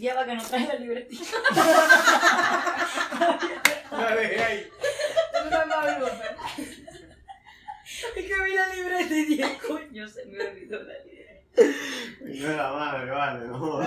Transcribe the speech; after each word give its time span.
Ya 0.00 0.14
va 0.14 0.24
que 0.24 0.34
no 0.34 0.42
trae 0.42 0.66
la 0.66 0.74
libretita. 0.76 1.36
La 3.92 4.16
dejé 4.16 4.42
ahí. 4.42 4.70
Es 8.16 8.24
que 8.26 8.42
vi 8.42 8.54
la 8.54 8.68
libreta 8.74 9.14
y 9.14 9.24
dije, 9.26 9.58
coño, 9.58 10.08
se 10.08 10.24
me 10.24 10.42
olvidó 10.42 10.82
la 10.82 10.94
libreta. 11.04 11.42
No 12.22 12.56
la 12.56 12.72
madre, 12.72 13.10
vale, 13.10 13.46
no. 13.48 13.80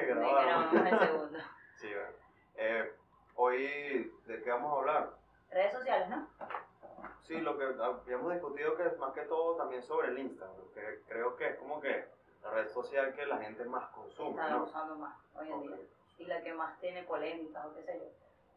Que 0.00 0.06
grabamos 0.06 0.72
el 0.72 0.98
segundo. 0.98 1.38
Sí, 1.76 1.88
bueno. 1.92 2.12
Eh, 2.54 2.94
hoy, 3.34 4.14
¿de 4.26 4.42
qué 4.42 4.50
vamos 4.50 4.72
a 4.72 4.78
hablar? 4.78 5.10
Redes 5.50 5.72
sociales, 5.72 6.08
¿no? 6.10 6.28
Sí, 7.22 7.40
lo 7.40 7.58
que 7.58 7.64
habíamos 7.64 8.32
discutido 8.32 8.76
que 8.76 8.86
es 8.86 8.96
más 8.98 9.12
que 9.14 9.22
todo 9.22 9.56
también 9.56 9.82
sobre 9.82 10.08
el 10.08 10.18
Instagram, 10.18 10.56
que 10.74 11.00
creo 11.08 11.34
que 11.36 11.48
es 11.48 11.56
como 11.56 11.80
que 11.80 12.06
la 12.42 12.50
red 12.50 12.68
social 12.68 13.12
que 13.14 13.26
la 13.26 13.38
gente 13.38 13.64
más 13.64 13.88
consume, 13.90 14.40
Está 14.40 14.50
¿no? 14.54 14.64
usando 14.64 14.94
más 14.96 15.16
hoy 15.34 15.50
en 15.50 15.62
día. 15.62 15.76
Y 16.18 16.24
la 16.26 16.40
que 16.40 16.52
más 16.54 16.78
tiene 16.78 17.02
polémicas 17.02 17.64
o 17.66 17.74
qué 17.74 17.82
sé 17.82 17.98
yo. 17.98 18.04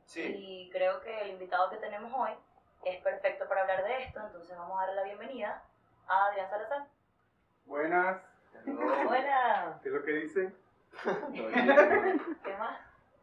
Sí, 0.05 0.21
Y 0.37 0.69
creo 0.71 1.01
que 1.01 1.21
el 1.21 1.31
invitado 1.31 1.69
que 1.71 1.77
tenemos 1.77 2.13
hoy 2.13 2.31
es 2.83 3.01
perfecto 3.01 3.47
para 3.47 3.61
hablar 3.61 3.83
de 3.83 4.03
esto, 4.03 4.19
entonces 4.19 4.55
vamos 4.55 4.77
a 4.77 4.81
darle 4.85 4.95
la 4.97 5.03
bienvenida 5.03 5.63
a 6.07 6.25
Adrián 6.27 6.49
Salazar. 6.49 6.85
Buenas. 7.65 8.21
Hola, 8.67 9.79
¿Qué 9.81 9.89
es 9.89 9.95
lo 9.95 10.03
que 10.03 10.11
dicen? 10.11 10.55
Todo 11.03 11.27
bien. 11.29 12.37
¿qué 12.43 12.57
más? 12.57 12.79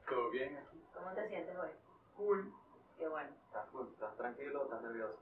¿Todo 0.09 0.31
bien 0.31 0.59
aquí? 0.59 0.85
¿Cómo 0.95 1.11
te 1.13 1.29
sientes 1.29 1.57
hoy? 1.57 1.71
Cool. 2.17 2.53
Qué 2.99 3.09
bueno. 3.09 3.31
¿Estás, 3.47 3.67
cool? 3.71 3.89
¿Estás 3.93 4.17
tranquilo 4.17 4.61
o 4.61 4.65
estás 4.65 4.83
nervioso? 4.83 5.19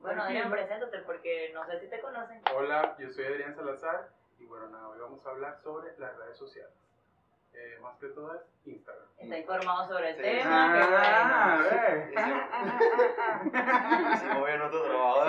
Bueno, 0.00 0.22
Adrián, 0.22 0.50
preséntate 0.50 0.98
porque 1.00 1.50
no 1.54 1.64
sé 1.66 1.80
si 1.80 1.88
te 1.88 2.00
conocen. 2.00 2.42
Hola, 2.54 2.96
yo 2.98 3.10
soy 3.12 3.24
Adrián 3.24 3.54
Salazar 3.54 4.10
y 4.38 4.44
bueno, 4.44 4.68
nada, 4.68 4.88
hoy 4.88 4.98
vamos 5.00 5.24
a 5.26 5.30
hablar 5.30 5.58
sobre 5.62 5.96
las 5.98 6.16
redes 6.16 6.36
sociales. 6.36 6.74
Eh, 7.54 7.78
más 7.82 7.96
que 7.98 8.08
todo 8.08 8.34
es 8.34 8.40
Instagram. 8.66 9.06
Está 9.18 9.38
informado 9.38 9.88
sobre 9.88 10.10
el 10.10 10.16
Sí. 10.16 10.22
tema, 10.22 10.72
qué 10.72 10.78
bueno. 10.86 10.96
Ah, 11.04 11.58
ve. 11.70 12.14
Hicimos 14.14 14.46
bien 14.46 14.58
nuestro 14.58 14.82
trabajo 14.82 15.20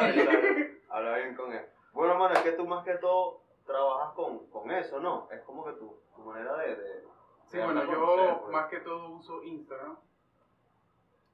hablar 0.89 1.21
bien 1.21 1.35
con 1.35 1.53
él. 1.53 1.65
Bueno, 1.91 2.15
mano, 2.15 2.33
es 2.33 2.41
que 2.41 2.51
tú 2.53 2.65
más 2.65 2.83
que 2.83 2.95
todo 2.95 3.42
trabajas 3.73 4.13
con, 4.13 4.47
con 4.49 4.71
eso, 4.71 4.99
¿no? 4.99 5.27
Es 5.31 5.41
como 5.41 5.65
que 5.65 5.73
tu, 5.73 5.99
tu 6.15 6.21
manera 6.21 6.55
de... 6.57 6.75
de 6.75 7.03
Sí, 7.47 7.57
de 7.57 7.65
bueno, 7.65 7.83
yo 7.83 7.99
conocer, 7.99 8.37
pues. 8.39 8.51
más 8.51 8.67
que 8.69 8.79
todo 8.79 9.09
uso 9.09 9.43
Instagram. 9.43 9.97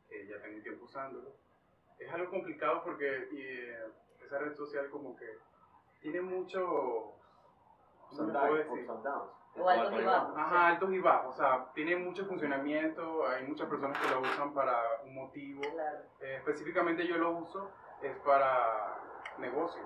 eh, 0.09 0.25
ya 0.27 0.41
tengo 0.41 0.61
tiempo 0.63 0.85
usándolo. 0.85 1.31
Es 1.99 2.11
algo 2.13 2.31
complicado 2.31 2.81
porque 2.83 3.27
eh, 3.31 3.77
esa 4.25 4.39
red 4.39 4.55
social 4.55 4.89
como 4.89 5.15
que 5.15 5.37
tiene 6.01 6.21
mucho... 6.21 7.15
Ups 8.11 8.17
¿Cómo 8.17 8.31
puedo 8.31 8.55
decir? 8.55 8.89
O 8.89 9.67
altos 9.67 9.99
y 9.99 10.03
bajos. 10.03 10.37
Ajá, 10.37 10.67
altos 10.67 10.91
y 10.93 10.99
bajos. 10.99 11.35
O 11.35 11.37
sea, 11.37 11.71
tiene 11.73 11.95
mucho 11.95 12.25
funcionamiento. 12.25 13.27
Hay 13.27 13.45
muchas 13.45 13.67
personas 13.69 13.99
que 13.99 14.09
lo 14.09 14.21
usan 14.21 14.53
para 14.53 14.81
un 15.03 15.13
motivo. 15.13 15.61
Claro. 15.61 15.99
Eh, 16.21 16.35
específicamente 16.37 17.05
yo 17.05 17.17
lo 17.17 17.31
uso 17.31 17.69
es 18.01 18.17
para 18.19 18.97
negocio. 19.37 19.83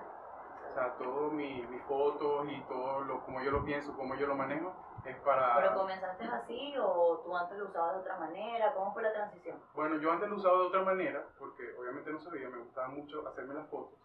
O 0.74 0.76
sea, 0.76 0.92
todo 0.98 1.30
mi, 1.30 1.62
mis 1.68 1.82
fotos 1.84 2.48
y 2.50 2.60
todo 2.62 3.02
lo 3.04 3.20
como 3.24 3.40
yo 3.42 3.52
lo 3.52 3.64
pienso, 3.64 3.94
como 3.96 4.16
yo 4.16 4.26
lo 4.26 4.34
manejo, 4.34 4.74
es 5.04 5.14
para... 5.18 5.54
¿Pero 5.60 5.74
comenzaste 5.74 6.24
así 6.24 6.74
o 6.82 7.20
tú 7.24 7.36
antes 7.36 7.56
lo 7.58 7.66
usabas 7.66 7.94
de 7.94 8.00
otra 8.00 8.18
manera? 8.18 8.72
¿Cómo 8.74 8.92
fue 8.92 9.02
la 9.04 9.12
transición? 9.12 9.56
Bueno, 9.74 9.98
yo 10.00 10.10
antes 10.10 10.28
lo 10.28 10.34
usaba 10.34 10.58
de 10.62 10.66
otra 10.66 10.82
manera, 10.82 11.24
porque 11.38 11.62
obviamente 11.78 12.10
no 12.10 12.18
sabía, 12.18 12.48
me 12.48 12.58
gustaba 12.58 12.88
mucho 12.88 13.24
hacerme 13.28 13.54
las 13.54 13.68
fotos. 13.68 13.96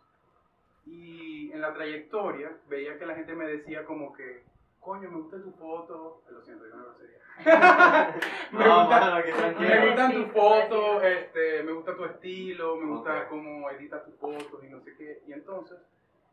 Y 0.86 1.52
en 1.52 1.60
la 1.62 1.74
trayectoria 1.74 2.52
veía 2.68 3.00
que 3.00 3.06
la 3.08 3.16
gente 3.16 3.34
me 3.34 3.46
decía 3.48 3.84
como 3.86 4.14
que, 4.14 4.44
coño, 4.80 5.10
me 5.10 5.22
gusta 5.22 5.42
tu 5.42 5.52
foto. 5.54 6.22
Lo 6.30 6.42
siento, 6.44 6.66
yo 6.68 6.76
no 6.76 6.84
lo 6.84 6.94
sé. 6.94 7.04
me, 8.52 8.66
No, 8.66 8.80
gusta- 8.82 9.00
mano, 9.00 9.16
me 9.60 9.88
gustan 9.88 10.14
tus 10.14 10.32
fotos, 10.34 11.04
este, 11.04 11.64
me 11.64 11.72
gusta 11.72 11.96
tu 11.96 12.06
estilo, 12.06 12.76
me 12.76 12.92
gusta 12.92 13.22
Ok. 13.24 13.30
cómo 13.30 13.70
editas 13.72 14.06
tus 14.06 14.16
fotos 14.20 14.64
y 14.64 14.68
no 14.70 14.80
sé 14.82 14.96
qué. 14.96 15.24
Y 15.26 15.34
entonces 15.34 15.80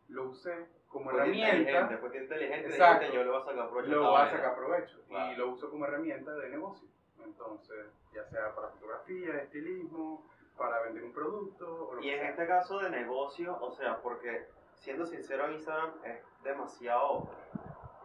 lo 0.09 0.29
usé 0.31 0.69
como 0.89 1.11
Fue 1.11 1.21
inteligente, 1.29 1.71
herramienta, 1.71 1.99
fue 2.09 2.17
inteligente, 2.17 2.69
Exacto. 2.69 3.01
dijiste, 3.01 3.17
yo 3.17 3.25
le 3.25 3.31
voy 3.31 3.41
a 3.41 3.45
sacar 3.45 3.69
provecho. 3.71 3.91
lo 3.95 4.11
voy 4.11 4.21
a 4.21 4.31
sacar 4.31 4.55
provecho. 4.57 4.99
Claro. 5.09 5.33
Y 5.33 5.37
lo 5.37 5.49
uso 5.51 5.71
como 5.71 5.85
herramienta 5.85 6.33
de 6.35 6.49
negocio. 6.49 6.89
Entonces, 7.25 7.87
ya 8.15 8.25
sea 8.25 8.55
para 8.55 8.69
fotografía, 8.69 9.37
estilismo, 9.43 10.25
para 10.57 10.81
vender 10.83 11.05
un 11.05 11.13
producto 11.13 11.89
o 11.89 11.95
lo 11.95 12.01
Y 12.01 12.05
que 12.05 12.15
en 12.15 12.21
sea. 12.21 12.31
este 12.31 12.47
caso 12.47 12.79
de 12.79 12.91
negocio, 12.91 13.59
o 13.61 13.71
sea, 13.73 14.01
porque 14.01 14.47
siendo 14.77 15.05
sincero, 15.07 15.51
Instagram 15.51 15.93
es 16.05 16.23
demasiado, 16.43 17.29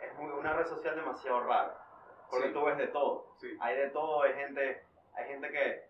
es 0.02 0.14
muy- 0.18 0.32
una 0.32 0.54
red 0.54 0.66
social 0.66 0.96
demasiado 0.96 1.42
rara. 1.42 1.78
Porque 2.30 2.48
Sí. 2.48 2.54
tú 2.54 2.64
ves 2.66 2.78
de 2.78 2.88
todo. 2.88 3.36
Sí. 3.40 3.58
Hay 3.62 3.78
de 3.78 3.90
todo, 3.92 4.24
hay 4.24 4.34
gente, 4.34 4.84
hay 5.14 5.28
gente 5.28 5.50
que 5.52 5.84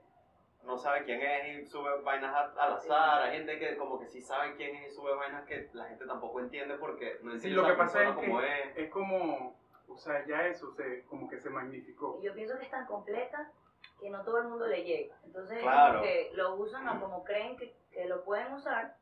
no 0.64 0.78
sabe 0.78 1.04
quién 1.04 1.22
es 1.22 1.64
y 1.64 1.66
sube 1.66 2.02
vainas 2.04 2.36
al 2.58 2.74
azar, 2.74 3.24
hay 3.24 3.38
gente 3.38 3.58
que 3.60 3.76
como 3.78 4.00
que 4.00 4.08
sí 4.08 4.22
sabe 4.22 4.56
quién 4.56 4.76
es 4.76 4.92
y 4.92 4.96
sube 4.96 5.14
vainas 5.16 5.44
que 5.46 5.70
la 5.74 5.86
gente 5.86 6.06
tampoco 6.06 6.40
entiende 6.40 6.76
porque 6.76 7.18
no 7.22 7.32
Sí, 7.32 7.48
entiende 7.48 7.56
lo 7.58 7.64
esa 7.64 7.72
que 7.72 7.78
pasa 7.78 8.04
es 8.04 8.16
como 8.16 8.40
que 8.40 8.48
es. 8.62 8.78
es 8.78 8.90
como, 8.92 9.56
o 9.88 9.98
sea, 9.98 10.26
ya 10.26 10.48
eso 10.48 10.72
se, 10.72 11.04
como 11.06 11.28
que 11.30 11.38
se 11.40 11.50
magnificó. 11.50 12.20
Y 12.22 12.26
Yo 12.26 12.34
pienso 12.34 12.58
que 12.58 12.66
es 12.66 12.72
tan 12.72 12.86
completa 12.86 13.52
que 14.00 14.10
no 14.10 14.24
todo 14.24 14.38
el 14.40 14.48
mundo 14.50 14.68
le 14.68 14.84
llega. 14.84 15.16
Entonces, 15.26 15.58
es 15.58 15.64
Claro. 15.64 15.94
como 16.00 16.04
que 16.04 16.30
lo 16.34 16.56
usan 16.56 16.88
o 16.88 17.00
como 17.02 17.24
creen 17.24 17.58
que, 17.58 17.76
que 17.92 18.06
lo 18.06 18.24
pueden 18.24 18.54
usar. 18.54 18.96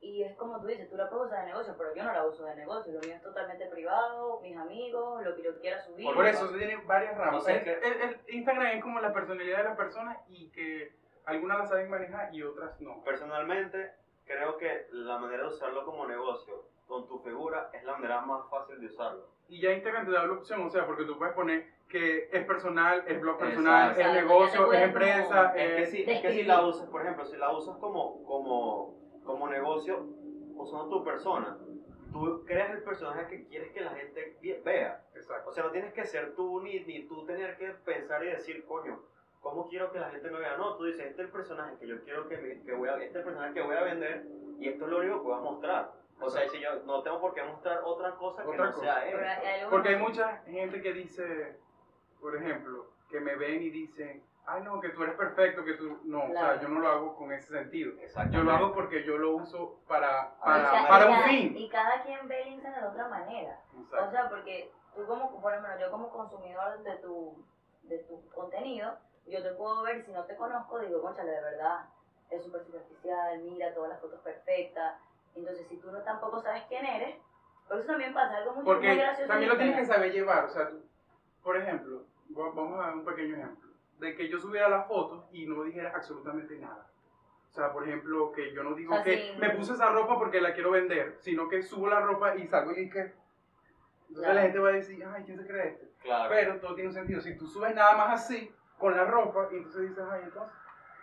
Y 0.00 0.22
es 0.22 0.36
como 0.36 0.60
tú 0.60 0.66
dices, 0.68 0.88
tú 0.88 0.96
la 0.96 1.08
puedes 1.10 1.26
usar 1.26 1.40
de 1.40 1.46
negocio, 1.52 1.74
pero 1.76 1.94
yo 1.94 2.04
no 2.04 2.12
la 2.12 2.24
uso 2.24 2.44
de 2.44 2.54
negocio. 2.54 2.92
Lo 2.92 3.00
mío 3.00 3.14
es 3.16 3.22
totalmente 3.22 3.66
privado, 3.66 4.40
mis 4.40 4.56
amigos, 4.56 5.24
lo 5.24 5.34
que 5.34 5.42
yo 5.42 5.58
quiera 5.60 5.80
subir. 5.80 6.06
Por 6.14 6.24
eso 6.26 6.48
tiene 6.50 6.76
varias 6.86 7.16
ramas. 7.18 7.44
Que- 7.44 7.80
el, 7.82 8.02
el 8.02 8.20
Instagram 8.28 8.66
es 8.76 8.82
como 8.82 9.00
la 9.00 9.12
personalidad 9.12 9.58
de 9.58 9.64
las 9.64 9.76
personas 9.76 10.18
y 10.28 10.50
que 10.50 10.92
algunas 11.24 11.58
la 11.58 11.66
saben 11.66 11.90
manejar 11.90 12.32
y 12.34 12.42
otras 12.42 12.80
no. 12.80 13.02
Personalmente, 13.02 13.92
creo 14.24 14.56
que 14.56 14.86
la 14.92 15.18
manera 15.18 15.42
de 15.44 15.48
usarlo 15.48 15.84
como 15.84 16.06
negocio 16.06 16.64
con 16.86 17.06
tu 17.08 17.18
figura 17.18 17.70
es 17.74 17.82
la 17.84 17.92
manera 17.94 18.20
más 18.22 18.48
fácil 18.48 18.80
de 18.80 18.86
usarlo. 18.86 19.26
Y 19.48 19.60
ya 19.60 19.72
Instagram 19.72 20.06
te 20.06 20.12
da 20.12 20.24
la 20.26 20.32
opción, 20.32 20.64
o 20.64 20.70
sea, 20.70 20.86
porque 20.86 21.04
tú 21.04 21.18
puedes 21.18 21.34
poner 21.34 21.66
que 21.88 22.28
es 22.32 22.44
personal, 22.44 23.02
es 23.06 23.20
blog 23.20 23.38
personal, 23.38 23.90
Exacto. 23.90 24.10
es 24.10 24.22
negocio, 24.24 24.72
es 24.72 24.82
empresa, 24.82 25.48
como- 25.52 25.54
Es 25.54 25.68
que, 25.74 25.82
es... 25.82 25.90
si, 25.90 26.02
es 26.10 26.20
que 26.20 26.30
si 26.32 26.42
la 26.44 26.62
usas, 26.62 26.88
por 26.88 27.00
ejemplo, 27.02 27.24
si 27.24 27.36
la 27.36 27.50
usas 27.50 27.76
como, 27.78 28.22
como, 28.24 28.97
negocio, 29.86 30.06
usando 30.56 30.88
tu 30.88 31.04
persona, 31.04 31.56
tú 32.12 32.42
creas 32.46 32.70
el 32.70 32.82
personaje 32.82 33.26
que 33.28 33.46
quieres 33.46 33.72
que 33.72 33.80
la 33.80 33.90
gente 33.90 34.36
vea. 34.64 35.04
Exacto. 35.14 35.50
O 35.50 35.52
sea, 35.52 35.64
no 35.64 35.70
tienes 35.70 35.92
que 35.92 36.04
ser 36.04 36.34
tú 36.34 36.60
ni, 36.60 36.80
ni 36.80 37.04
tú 37.06 37.24
tener 37.26 37.56
que 37.56 37.68
pensar 37.84 38.22
y 38.24 38.30
decir, 38.30 38.64
coño, 38.66 39.00
¿cómo 39.40 39.68
quiero 39.68 39.92
que 39.92 40.00
la 40.00 40.10
gente 40.10 40.30
me 40.30 40.38
vea? 40.38 40.56
No, 40.56 40.76
tú 40.76 40.84
dices, 40.84 41.06
este 41.06 41.22
es 41.22 41.26
el 41.26 41.32
personaje 41.32 41.76
que 41.78 41.86
yo 41.86 42.02
quiero 42.02 42.28
que, 42.28 42.36
me- 42.38 42.62
que 42.62 42.72
voy 42.74 42.88
a, 42.88 42.94
este 42.96 43.06
es 43.06 43.16
el 43.16 43.24
personaje 43.24 43.54
que 43.54 43.62
voy 43.62 43.76
a 43.76 43.82
vender 43.82 44.26
y 44.58 44.68
esto 44.68 44.84
es 44.84 44.90
lo 44.90 44.98
único 44.98 45.20
que 45.20 45.28
voy 45.28 45.38
a 45.38 45.42
mostrar. 45.42 45.92
O 46.20 46.28
sea, 46.28 46.48
si 46.48 46.60
yo 46.60 46.82
no 46.84 47.00
tengo 47.02 47.20
por 47.20 47.32
qué 47.32 47.44
mostrar 47.44 47.80
otra 47.84 48.16
cosa 48.16 48.42
que 48.42 48.48
Otra 48.48 48.64
no 48.66 48.72
cosa. 48.72 49.00
sea 49.04 49.54
algo 49.60 49.70
Porque 49.70 49.90
hay 49.90 49.96
mucha 49.96 50.38
gente 50.38 50.82
que 50.82 50.92
dice, 50.92 51.56
por 52.20 52.34
ejemplo, 52.34 52.86
que 53.08 53.20
me 53.20 53.36
ven 53.36 53.62
y 53.62 53.70
dicen, 53.70 54.20
ay 54.48 54.62
no, 54.62 54.80
que 54.80 54.88
tú 54.90 55.02
eres 55.02 55.14
perfecto, 55.16 55.64
que 55.64 55.74
tú... 55.74 56.00
No, 56.04 56.24
o 56.24 56.32
sea, 56.32 56.60
yo 56.60 56.68
no 56.68 56.80
lo 56.80 56.88
hago 56.88 57.16
con 57.16 57.32
ese 57.32 57.48
sentido. 57.52 57.92
Exactamente. 58.00 58.36
Yo 58.36 58.42
lo 58.44 58.52
hago 58.52 58.74
porque 58.74 59.04
yo 59.04 59.18
lo 59.18 59.36
uso 59.36 59.80
para, 59.86 60.32
Y 60.38 60.44
para, 60.44 60.88
para 60.88 61.04
y 61.04 61.12
un 61.12 61.22
fin. 61.22 61.56
Y 61.56 61.68
cada 61.68 62.02
quien 62.02 62.26
ve 62.28 62.42
el 62.42 62.48
Instagram 62.54 62.82
de 62.82 62.88
otra 62.88 63.08
manera. 63.08 63.60
O 63.76 63.80
Exacto. 63.82 64.10
sea, 64.10 64.28
porque 64.28 64.70
tú 64.94 65.06
como, 65.06 65.40
por 65.40 65.52
ejemplo, 65.52 65.78
yo 65.78 65.90
como 65.90 66.10
consumidor 66.10 66.82
de 66.82 66.96
tu, 66.96 67.44
de 67.82 67.98
tu 68.04 68.28
contenido, 68.30 68.96
yo 69.26 69.42
te 69.42 69.50
puedo 69.52 69.82
ver, 69.82 70.02
si 70.04 70.12
no 70.12 70.24
te 70.24 70.34
conozco, 70.36 70.78
digo, 70.80 71.02
conchale, 71.02 71.30
de 71.30 71.40
verdad, 71.42 71.84
es 72.30 72.42
súper 72.42 72.62
superficial, 72.64 73.40
mira 73.42 73.74
todas 73.74 73.90
las 73.90 74.00
fotos 74.00 74.20
perfectas. 74.20 74.94
Entonces, 75.34 75.66
si 75.68 75.76
tú 75.76 75.90
no 75.92 76.00
tampoco 76.02 76.40
sabes 76.40 76.62
quién 76.68 76.84
eres, 76.86 77.16
por 77.68 77.78
eso 77.78 77.86
también 77.86 78.14
pasa 78.14 78.38
algo 78.38 78.52
muy, 78.54 78.64
muy 78.64 78.72
Porque 78.72 78.96
gracioso. 78.96 79.28
también 79.28 79.50
lo 79.50 79.56
tienes 79.58 79.76
que 79.76 79.84
saber 79.84 80.10
llevar. 80.10 80.44
O 80.46 80.48
sea, 80.48 80.70
tú- 80.70 80.82
por 81.42 81.56
ejemplo, 81.56 82.04
va- 82.36 82.50
vamos 82.54 82.80
a 82.80 82.86
dar 82.86 82.94
un 82.94 83.04
pequeño 83.04 83.36
ejemplo. 83.36 83.67
De 83.98 84.14
que 84.14 84.28
yo 84.28 84.38
subiera 84.38 84.68
las 84.68 84.86
fotos 84.86 85.26
y 85.32 85.46
no 85.46 85.62
dijera 85.64 85.92
absolutamente 85.94 86.56
nada. 86.58 86.86
O 87.50 87.52
sea, 87.52 87.72
por 87.72 87.82
ejemplo, 87.86 88.30
que 88.32 88.52
yo 88.52 88.62
no 88.62 88.74
digo 88.74 88.92
O 88.92 88.96
sea, 88.96 89.04
que 89.04 89.32
sí. 89.32 89.38
me 89.38 89.50
puse 89.50 89.72
esa 89.72 89.90
ropa 89.90 90.18
porque 90.18 90.40
la 90.40 90.52
quiero 90.54 90.70
vender, 90.70 91.16
sino 91.20 91.48
que 91.48 91.62
subo 91.62 91.88
la 91.88 92.00
ropa 92.00 92.36
y 92.36 92.46
salgo 92.46 92.72
y 92.72 92.88
que... 92.90 93.00
Entonces 93.00 93.16
Claro. 94.14 94.34
la 94.34 94.42
gente 94.42 94.58
va 94.58 94.68
a 94.68 94.72
decir, 94.72 95.04
ay, 95.04 95.22
¿quién 95.24 95.36
se 95.38 95.46
cree 95.46 95.68
este? 95.68 95.88
Claro. 96.02 96.28
Pero 96.30 96.60
todo 96.60 96.74
tiene 96.74 96.88
un 96.90 96.94
sentido. 96.94 97.20
Si 97.20 97.36
tú 97.36 97.46
subes 97.46 97.74
nada 97.74 97.96
más 97.96 98.22
así, 98.22 98.54
con 98.78 98.96
la 98.96 99.04
ropa, 99.04 99.48
y 99.52 99.56
entonces 99.56 99.88
dices, 99.90 100.04
ay, 100.10 100.20
entonces, 100.24 100.52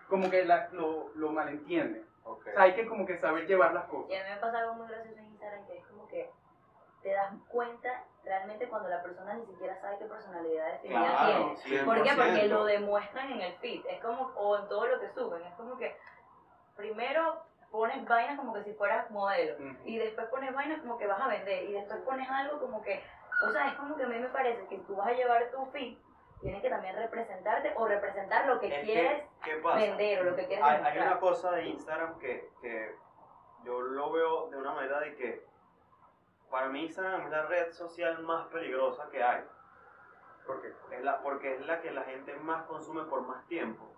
como 0.07 0.29
que 0.31 0.45
la- 0.45 0.69
lo, 0.71 1.11
lo 1.15 1.31
malentienden. 1.31 2.05
Ok. 2.23 2.39
O 2.47 2.51
sea, 2.51 2.61
hay 2.61 2.73
que 2.73 2.87
como 2.87 3.05
que 3.05 3.17
saber 3.17 3.45
llevar 3.45 3.73
las 3.73 3.85
Y 3.87 3.91
cosas. 3.91 4.19
a 4.19 4.23
mí 4.23 4.29
me 4.35 4.37
pasa 4.41 4.57
algo 4.59 4.73
muy 4.75 4.87
gracioso 4.87 5.19
en 5.19 5.25
Instagram, 5.25 5.65
que 5.67 5.77
es 5.77 5.85
te 7.05 7.13
das 7.13 7.31
cuenta 7.49 8.03
realmente 8.23 8.67
cuando 8.67 8.89
la 8.89 9.03
persona 9.03 9.35
ni 9.35 9.45
siquiera 9.45 9.79
sabe 9.79 9.99
qué 9.99 10.05
personalidad 10.05 10.71
definida 10.71 11.01
Claro, 11.01 11.55
tiene. 11.63 11.83
100%. 11.83 11.85
¿Por 11.85 12.03
qué? 12.03 12.09
Porque 12.15 12.47
lo 12.47 12.65
demuestran 12.65 13.31
en 13.31 13.41
el 13.41 13.53
feed, 13.57 13.85
es 13.85 14.01
como, 14.01 14.31
o 14.35 14.57
en 14.57 14.67
todo 14.67 14.87
lo 14.87 14.99
que 14.99 15.09
suben, 15.11 15.43
es 15.43 15.53
como 15.53 15.77
que 15.77 15.95
primero 16.75 17.43
pones 17.69 18.03
vainas 18.07 18.39
como 18.39 18.55
que 18.55 18.63
si 18.63 18.73
fueras 18.73 19.11
modelo, 19.11 19.55
y 19.83 19.99
después 19.99 20.25
pones 20.29 20.51
vainas 20.55 20.81
como 20.81 20.97
que 20.97 21.05
vas 21.05 21.21
a 21.21 21.27
vender, 21.27 21.65
y 21.65 21.73
después 21.73 21.99
pones 21.99 22.27
algo 22.27 22.59
como 22.59 22.81
que, 22.81 23.03
o 23.47 23.51
sea, 23.51 23.67
es 23.67 23.75
como 23.75 23.95
que 23.95 24.03
a 24.03 24.07
mí 24.07 24.17
me 24.17 24.29
parece 24.29 24.65
que 24.65 24.79
tú 24.79 24.95
vas 24.95 25.09
a 25.09 25.13
llevar 25.13 25.51
tu 25.51 25.63
feed, 25.67 25.99
tienes 26.41 26.63
que 26.63 26.71
también 26.71 26.95
representarte 26.95 27.71
o 27.75 27.87
representar 27.87 28.47
lo 28.47 28.59
que 28.59 28.67
Es 28.67 28.79
que, 28.79 28.83
quieres 28.85 29.23
vender 29.75 30.21
o 30.21 30.23
lo 30.31 30.35
que 30.35 30.47
quieres 30.47 30.65
Hay, 30.65 30.81
hay 30.83 30.97
una 30.97 31.19
cosa 31.19 31.51
de 31.51 31.67
Instagram 31.67 32.17
que, 32.17 32.49
que 32.63 32.95
yo 33.63 33.79
lo 33.79 34.11
veo 34.11 34.49
de 34.49 34.57
una 34.57 34.73
manera 34.73 34.99
de 35.01 35.15
que 35.15 35.54
para 36.55 36.69
mí 36.69 36.85
Instagram 36.85 37.23
es 37.23 37.31
la 37.31 37.45
red 37.47 37.71
social 37.73 38.23
más 38.23 38.47
peligrosa 38.47 39.09
que 39.09 39.21
hay. 39.21 39.43
¿Por 40.47 40.61
qué? 40.61 40.73
Es 40.91 41.03
la, 41.03 41.21
porque 41.21 41.53
es 41.55 41.65
la 41.65 41.81
que 41.81 41.91
la 41.91 42.03
gente 42.03 42.33
más 42.37 42.63
consume 42.63 43.03
por 43.03 43.23
más 43.27 43.45
tiempo. 43.47 43.91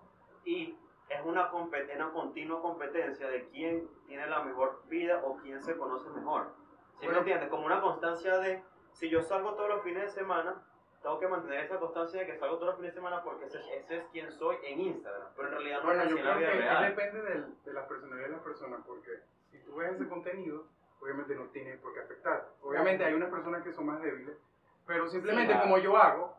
Y 0.44 0.76
es 1.08 1.22
una, 1.24 1.52
compet- 1.52 1.94
una 1.96 2.10
continua 2.12 2.60
competencia 2.60 3.28
de 3.30 3.48
quién 3.50 3.88
tiene 4.08 4.26
la 4.26 4.42
mejor 4.42 4.82
vida 4.88 5.22
o 5.24 5.38
quién 5.38 5.62
se 5.62 5.78
conoce 5.78 6.10
mejor. 6.10 6.48
¿Sí 6.96 7.06
Bueno. 7.06 7.12
me 7.12 7.18
entiendes? 7.20 7.50
Como 7.50 7.64
una 7.68 7.80
constancia 7.80 8.40
de, 8.40 8.64
si 8.94 9.08
yo 9.08 9.22
salgo 9.22 9.54
todos 9.54 9.70
los 9.70 9.84
fines 9.84 10.02
de 10.02 10.10
semana, 10.10 10.64
tengo 11.04 11.20
que 11.20 11.28
mantener 11.28 11.66
esa 11.66 11.78
constancia 11.78 12.22
de 12.22 12.26
que 12.26 12.38
salgo 12.40 12.56
todos 12.56 12.70
los 12.70 12.76
fines 12.78 12.92
de 12.92 12.96
semana 13.00 13.22
porque 13.24 13.46
ese, 13.46 13.60
ese 13.78 13.98
es 13.98 14.06
quien 14.08 14.32
soy 14.32 14.58
en 14.64 14.80
Instagram. 14.80 15.28
Pero 15.36 15.48
en 15.50 15.54
realidad 15.54 15.80
no 15.82 15.86
Bueno, 15.86 16.02
es 16.02 16.10
yo 16.10 16.16
así 16.16 16.22
en 16.22 16.26
la 16.28 16.36
creo 16.38 16.50
vida 16.50 16.58
que 16.58 16.64
real. 16.64 16.96
depende 16.96 17.22
del- 17.22 17.64
de 17.64 17.74
la 17.74 17.88
personalidad 17.88 18.28
de 18.30 18.36
la 18.36 18.44
persona, 18.44 18.78
porque 18.84 19.12
si 19.52 19.60
tú 19.60 19.76
ves 19.76 19.92
ese 19.92 20.10
contenido, 20.10 20.66
obviamente 21.02 21.36
no 21.36 21.46
tiene 21.46 21.78
por 21.78 21.94
qué 21.94 22.02
afectar. 22.02 22.48
Obviamente 22.62 23.04
hay 23.06 23.14
unas 23.14 23.30
personas 23.30 23.64
que 23.64 23.72
son 23.74 23.86
más 23.86 24.02
débiles, 24.02 24.38
pero 24.86 25.08
simplemente 25.08 25.54
claro. 25.54 25.64
como 25.64 25.78
yo 25.78 25.98
hago, 25.98 26.36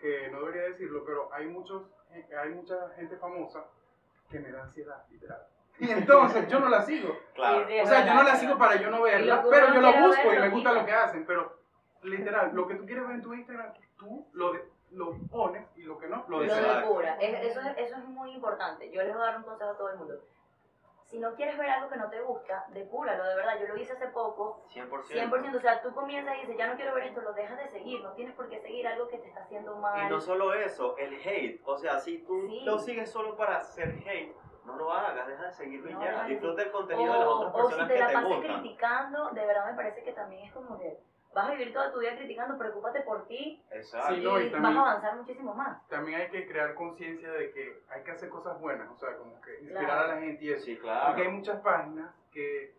que 0.00 0.28
no 0.30 0.40
debería 0.40 0.62
decirlo, 0.68 1.04
pero 1.04 1.32
hay 1.32 1.46
muchos, 1.46 1.82
hay 2.40 2.50
mucha 2.50 2.90
gente 2.90 3.16
famosa 3.16 3.64
que 4.30 4.38
me 4.38 4.50
da 4.52 4.62
ansiedad, 4.62 5.04
literal. 5.10 5.46
Y 5.78 5.90
entonces 5.90 6.48
yo 6.48 6.60
no 6.60 6.68
la 6.68 6.82
sigo. 6.82 7.16
Claro. 7.34 7.66
Sí, 7.66 7.74
sí. 7.74 7.80
O 7.80 7.86
sea, 7.86 8.06
yo 8.06 8.14
no 8.14 8.22
la 8.22 8.36
sigo 8.36 8.58
para 8.58 8.76
yo 8.76 8.90
no 8.90 9.02
verla, 9.02 9.42
lo 9.42 9.50
pero 9.50 9.74
yo 9.74 9.80
lo 9.80 9.92
busco 9.92 10.32
y 10.32 10.36
lo 10.36 10.42
me 10.42 10.48
gusta 10.50 10.72
lo 10.72 10.84
que 10.86 10.92
hacen. 10.92 11.26
Pero 11.26 11.58
literal, 12.02 12.50
lo 12.54 12.66
que 12.66 12.74
tú 12.74 12.86
quieres 12.86 13.06
ver 13.06 13.16
en 13.16 13.22
tu 13.22 13.34
Instagram, 13.34 13.72
tú 13.96 14.26
lo, 14.32 14.52
de- 14.52 14.64
lo 14.92 15.12
pones 15.30 15.66
y 15.76 15.82
lo 15.82 15.98
que 15.98 16.08
no, 16.08 16.24
lo 16.28 16.40
Lo 16.40 16.54
depura. 16.54 17.16
Es- 17.16 17.50
eso, 17.50 17.60
es, 17.60 17.78
eso 17.78 17.96
es 17.96 18.04
muy 18.04 18.32
importante. 18.32 18.90
Yo 18.90 19.02
les 19.02 19.12
voy 19.12 19.22
a 19.22 19.26
dar 19.26 19.36
un 19.38 19.42
consejo 19.44 19.70
a 19.70 19.76
todo 19.76 19.90
el 19.90 19.98
mundo. 19.98 20.14
Si 21.08 21.18
no 21.18 21.34
quieres 21.34 21.56
ver 21.56 21.70
algo 21.70 21.88
que 21.88 21.96
no 21.96 22.10
te 22.10 22.20
gusta, 22.20 22.66
depúralo, 22.68 23.24
de 23.24 23.34
verdad. 23.34 23.58
Yo 23.58 23.66
lo 23.68 23.78
hice 23.78 23.94
hace 23.94 24.08
poco. 24.08 24.62
100%. 24.74 24.90
100%, 25.08 25.56
o 25.56 25.60
sea, 25.60 25.80
tú 25.80 25.90
comienzas 25.94 26.36
y 26.36 26.40
dices, 26.42 26.58
ya 26.58 26.66
no 26.66 26.76
quiero 26.76 26.94
ver 26.94 27.04
esto, 27.04 27.22
lo 27.22 27.32
dejas 27.32 27.56
de 27.56 27.68
seguir. 27.68 28.02
No 28.02 28.12
tienes 28.12 28.34
por 28.34 28.50
qué 28.50 28.60
seguir 28.60 28.86
algo 28.86 29.08
que 29.08 29.16
te 29.16 29.28
está 29.28 29.40
haciendo 29.40 29.74
mal. 29.76 30.06
Y 30.06 30.10
no 30.10 30.20
solo 30.20 30.52
eso, 30.52 30.98
el 30.98 31.14
hate. 31.14 31.62
O 31.64 31.78
sea, 31.78 31.98
si 31.98 32.18
tú 32.18 32.42
Sí. 32.48 32.60
lo 32.66 32.78
sigues 32.78 33.10
solo 33.10 33.38
para 33.38 33.56
hacer 33.56 33.88
hate, 34.06 34.36
no 34.66 34.76
lo 34.76 34.92
hagas, 34.92 35.26
deja 35.26 35.44
de 35.46 35.52
seguirlo 35.52 35.88
y 35.88 35.94
No, 35.94 36.02
ya. 36.02 36.10
deja 36.10 36.22
de 36.24 36.28
Disfruta 36.28 36.62
el 36.62 36.68
o, 36.68 36.72
contenido 36.72 37.12
de 37.14 37.18
las 37.20 37.28
otras 37.28 37.54
o 37.54 37.56
si 37.56 37.62
personas 37.62 37.88
te 37.88 37.94
que 37.94 38.00
la 38.00 38.06
te 38.08 38.12
pasas 38.12 38.38
criticando, 38.40 39.30
de 39.30 39.46
verdad 39.46 39.70
me 39.70 39.76
parece 39.76 40.02
que 40.02 40.12
también 40.12 40.44
es 40.44 40.52
como 40.52 40.78
que 40.78 40.98
vas 41.34 41.48
a 41.48 41.52
vivir 41.52 41.72
toda 41.72 41.92
tu 41.92 42.00
vida 42.00 42.16
criticando, 42.16 42.56
preocúpate 42.58 43.00
por 43.02 43.26
ti 43.28 43.62
Exacto. 43.70 44.14
Sí, 44.14 44.20
y, 44.20 44.24
no, 44.24 44.40
y 44.40 44.44
vas 44.44 44.52
también- 44.52 44.76
a 44.76 44.80
avanzar 44.90 45.16
muchísimo 45.16 45.54
más. 45.54 45.86
También 45.88 46.20
hay 46.20 46.28
que 46.30 46.46
crear 46.48 46.74
conciencia 46.74 47.30
de 47.30 47.50
que 47.52 47.80
hay 47.90 48.02
que 48.02 48.10
hacer 48.10 48.28
cosas 48.28 48.58
buenas, 48.60 48.88
o 48.90 48.96
sea, 48.96 49.14
como 49.16 49.40
que 49.40 49.52
inspirar 49.60 49.84
Claro. 49.84 50.00
a 50.12 50.14
la 50.14 50.20
gente 50.20 50.44
y 50.44 50.52
eso. 50.52 50.64
Sí, 50.64 50.76
claro. 50.76 51.06
Porque 51.08 51.22
hay 51.22 51.28
muchas 51.28 51.60
páginas 51.60 52.14
que, 52.32 52.74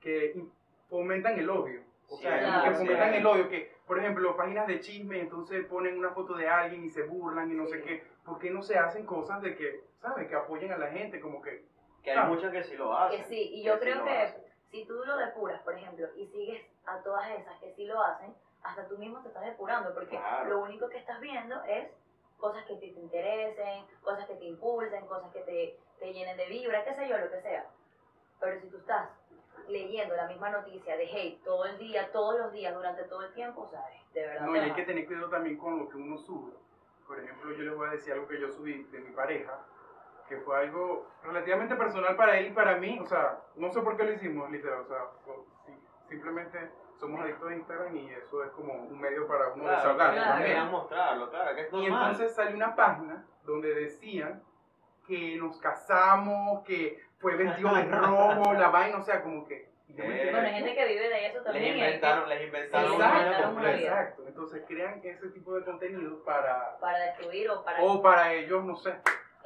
que 0.00 0.40
fomentan 0.88 1.38
el 1.38 1.48
odio. 1.50 1.80
O 2.08 2.16
sea, 2.16 2.32
Sí, 2.32 2.38
que 2.38 2.44
claro, 2.44 2.74
fomentan 2.76 3.10
sí. 3.10 3.16
el 3.16 3.26
odio, 3.26 3.48
que, 3.48 3.72
por 3.86 3.98
ejemplo, 3.98 4.36
páginas 4.36 4.66
de 4.68 4.80
chisme, 4.80 5.18
entonces 5.20 5.64
ponen 5.66 5.98
una 5.98 6.10
foto 6.10 6.34
de 6.34 6.48
alguien 6.48 6.84
y 6.84 6.88
se 6.88 7.02
burlan 7.02 7.50
y 7.50 7.54
no 7.54 7.66
sé 7.66 7.78
Sí. 7.78 7.84
qué. 7.84 8.04
¿Por 8.24 8.38
qué 8.38 8.50
no 8.50 8.62
se 8.62 8.78
hacen 8.78 9.04
cosas 9.06 9.40
de 9.42 9.56
que, 9.56 9.80
¿sabes? 10.00 10.28
Que 10.28 10.34
apoyen 10.36 10.72
a 10.72 10.78
la 10.78 10.88
gente, 10.88 11.20
como 11.20 11.40
que... 11.42 11.64
Que 12.02 12.12
hay 12.12 12.18
Ah. 12.18 12.24
muchas 12.26 12.52
que 12.52 12.62
sí 12.62 12.76
lo 12.76 12.96
hacen. 12.96 13.20
Que 13.22 13.26
sí, 13.28 13.40
y 13.54 13.64
yo 13.64 13.72
que 13.72 13.78
sí 13.78 13.84
creo 13.84 13.96
lo 13.98 14.04
que. 14.04 14.45
Si 14.76 14.84
tú 14.84 14.92
lo 15.06 15.16
depuras, 15.16 15.62
por 15.62 15.74
ejemplo, 15.74 16.06
y 16.16 16.26
sigues 16.26 16.62
a 16.84 16.98
todas 16.98 17.30
esas 17.30 17.58
que 17.60 17.72
sí 17.74 17.86
lo 17.86 18.02
hacen, 18.02 18.34
hasta 18.62 18.86
tú 18.86 18.98
mismo 18.98 19.22
te 19.22 19.28
estás 19.28 19.44
depurando, 19.44 19.94
porque 19.94 20.18
Claro. 20.18 20.50
lo 20.50 20.58
único 20.60 20.88
que 20.90 20.98
estás 20.98 21.18
viendo 21.20 21.62
es 21.64 21.88
cosas 22.38 22.62
que 22.66 22.74
te, 22.74 22.90
te 22.90 23.00
interesen, 23.00 23.86
cosas 24.02 24.26
que 24.26 24.34
te 24.34 24.44
impulsen, 24.44 25.06
cosas 25.06 25.32
que 25.32 25.40
te, 25.40 25.80
te 25.98 26.12
llenen 26.12 26.36
de 26.36 26.46
vibra, 26.46 26.84
qué 26.84 26.94
sé 26.94 27.08
yo, 27.08 27.16
lo 27.16 27.30
que 27.30 27.40
sea. 27.40 27.64
Pero 28.38 28.60
si 28.60 28.68
tú 28.68 28.76
estás 28.76 29.08
leyendo 29.68 30.14
la 30.14 30.26
misma 30.26 30.50
noticia 30.50 30.94
de 30.98 31.04
hate 31.04 31.42
todo 31.42 31.64
el 31.64 31.78
día, 31.78 32.12
todos 32.12 32.38
los 32.38 32.52
días, 32.52 32.74
durante 32.74 33.04
todo 33.04 33.22
el 33.22 33.32
tiempo, 33.32 33.66
¿sabes? 33.70 33.96
De 34.12 34.26
verdad. 34.26 34.44
No, 34.44 34.56
y 34.56 34.58
hay 34.58 34.72
que 34.72 34.82
tener 34.82 35.06
cuidado 35.06 35.30
también 35.30 35.56
con 35.56 35.78
lo 35.78 35.88
que 35.88 35.96
uno 35.96 36.18
sube. 36.18 36.52
Por 37.06 37.18
ejemplo, 37.18 37.50
yo 37.52 37.62
les 37.64 37.74
voy 37.74 37.88
a 37.88 37.92
decir 37.92 38.12
algo 38.12 38.28
que 38.28 38.38
yo 38.38 38.50
subí 38.50 38.82
de 38.82 38.98
mi 38.98 39.12
pareja, 39.12 39.64
que 40.28 40.38
fue 40.38 40.56
algo 40.58 41.06
relativamente 41.22 41.74
personal 41.76 42.16
para 42.16 42.38
él 42.38 42.46
y 42.48 42.50
para 42.50 42.76
mí. 42.76 42.98
O 43.00 43.06
sea, 43.06 43.38
no 43.56 43.70
sé 43.70 43.80
por 43.82 43.96
qué 43.96 44.04
lo 44.04 44.12
hicimos, 44.12 44.50
literal. 44.50 44.80
O 44.80 44.86
sea, 44.86 44.98
sí, 45.66 45.72
simplemente 46.08 46.70
somos 46.98 47.20
adictos 47.20 47.50
a 47.50 47.54
Instagram 47.54 47.96
y 47.96 48.10
eso 48.12 48.42
es 48.44 48.50
como 48.52 48.72
un 48.72 48.98
medio 49.00 49.26
para 49.28 49.48
uno 49.48 49.64
Claro, 49.64 49.76
desahogarse 49.76 50.52
claro. 50.52 50.70
mostrarlo, 50.70 51.30
claro, 51.30 51.54
que 51.54 51.60
es 51.62 51.72
Y 51.72 51.86
entonces 51.86 52.34
salió 52.34 52.56
una 52.56 52.74
página 52.74 53.24
donde 53.44 53.74
decían 53.74 54.42
que 55.06 55.36
nos 55.36 55.60
casamos, 55.60 56.64
que 56.64 56.98
fue 57.18 57.36
vestido 57.36 57.74
de 57.74 57.82
rojo, 57.90 58.54
la 58.54 58.68
vaina, 58.70 58.98
o 58.98 59.02
sea, 59.02 59.22
como 59.22 59.44
que... 59.46 59.70
Eh, 59.88 60.30
Bueno, 60.32 60.48
hay 60.48 60.54
gente 60.54 60.74
que 60.74 60.86
vive 60.86 61.08
de 61.08 61.26
eso 61.26 61.36
les 61.36 61.44
también. 61.44 61.64
que- 61.74 61.78
inventaron, 61.78 62.28
les 62.28 62.42
inventaron 62.46 62.92
una 62.94 63.70
vida. 63.72 63.74
Exacto, 63.78 64.24
entonces 64.26 64.64
crean 64.66 65.00
ese 65.04 65.28
tipo 65.28 65.54
de 65.54 65.64
contenido 65.64 66.24
para... 66.24 66.76
Para 66.80 66.98
destruir 66.98 67.48
o 67.50 67.62
para... 67.62 67.82
O 67.84 68.02
para 68.02 68.32
ellos, 68.32 68.64
no 68.64 68.74
sé. 68.76 68.96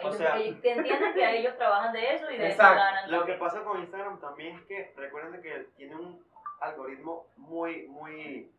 O 0.08 0.12
sea- 0.12 0.35
que 0.37 0.49
entiendan 0.49 1.14
que 1.14 1.38
ellos 1.38 1.56
trabajan 1.56 1.93
de 1.93 2.14
eso 2.14 2.31
y 2.31 2.37
de 2.38 2.49
Exacto. 2.49 2.75
eso 2.79 2.85
ganan. 2.85 3.11
Lo 3.11 3.25
que 3.26 3.35
pasa 3.35 3.62
con 3.64 3.81
Instagram 3.81 4.20
también 4.20 4.56
es 4.56 4.64
que 4.67 4.93
recuerden 4.97 5.32
de 5.32 5.41
que 5.43 5.69
tiene 5.76 5.94
un 5.97 6.25
algoritmo 6.61 7.26
muy, 7.37 7.87
muy, 7.88 8.50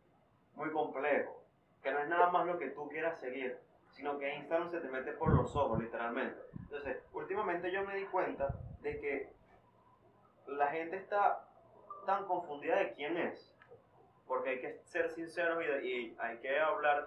muy 0.54 0.70
complejo. 0.70 1.42
Que 1.82 1.90
no 1.92 1.98
es 2.00 2.08
nada 2.08 2.30
más 2.30 2.46
lo 2.46 2.58
que 2.58 2.68
tú 2.70 2.88
quieras 2.88 3.18
seguir, 3.18 3.58
sino 3.90 4.18
que 4.18 4.34
Instagram 4.36 4.70
se 4.70 4.80
te 4.80 4.88
mete 4.88 5.12
por 5.12 5.34
los 5.34 5.54
ojos, 5.56 5.78
literalmente. 5.80 6.40
Entonces, 6.60 7.02
últimamente 7.12 7.70
yo 7.70 7.82
me 7.84 7.96
di 7.96 8.04
cuenta 8.06 8.48
de 8.80 9.00
que 9.00 9.32
la 10.46 10.68
gente 10.68 10.96
está 10.96 11.44
tan 12.06 12.24
confundida 12.26 12.76
de 12.76 12.92
quién 12.94 13.16
es. 13.16 13.48
Porque 14.26 14.50
hay 14.50 14.60
que 14.60 14.80
ser 14.84 15.10
sinceros 15.10 15.62
y, 15.62 15.66
de- 15.66 15.86
y 15.86 16.16
hay 16.18 16.38
que 16.38 16.58
hablar 16.58 17.04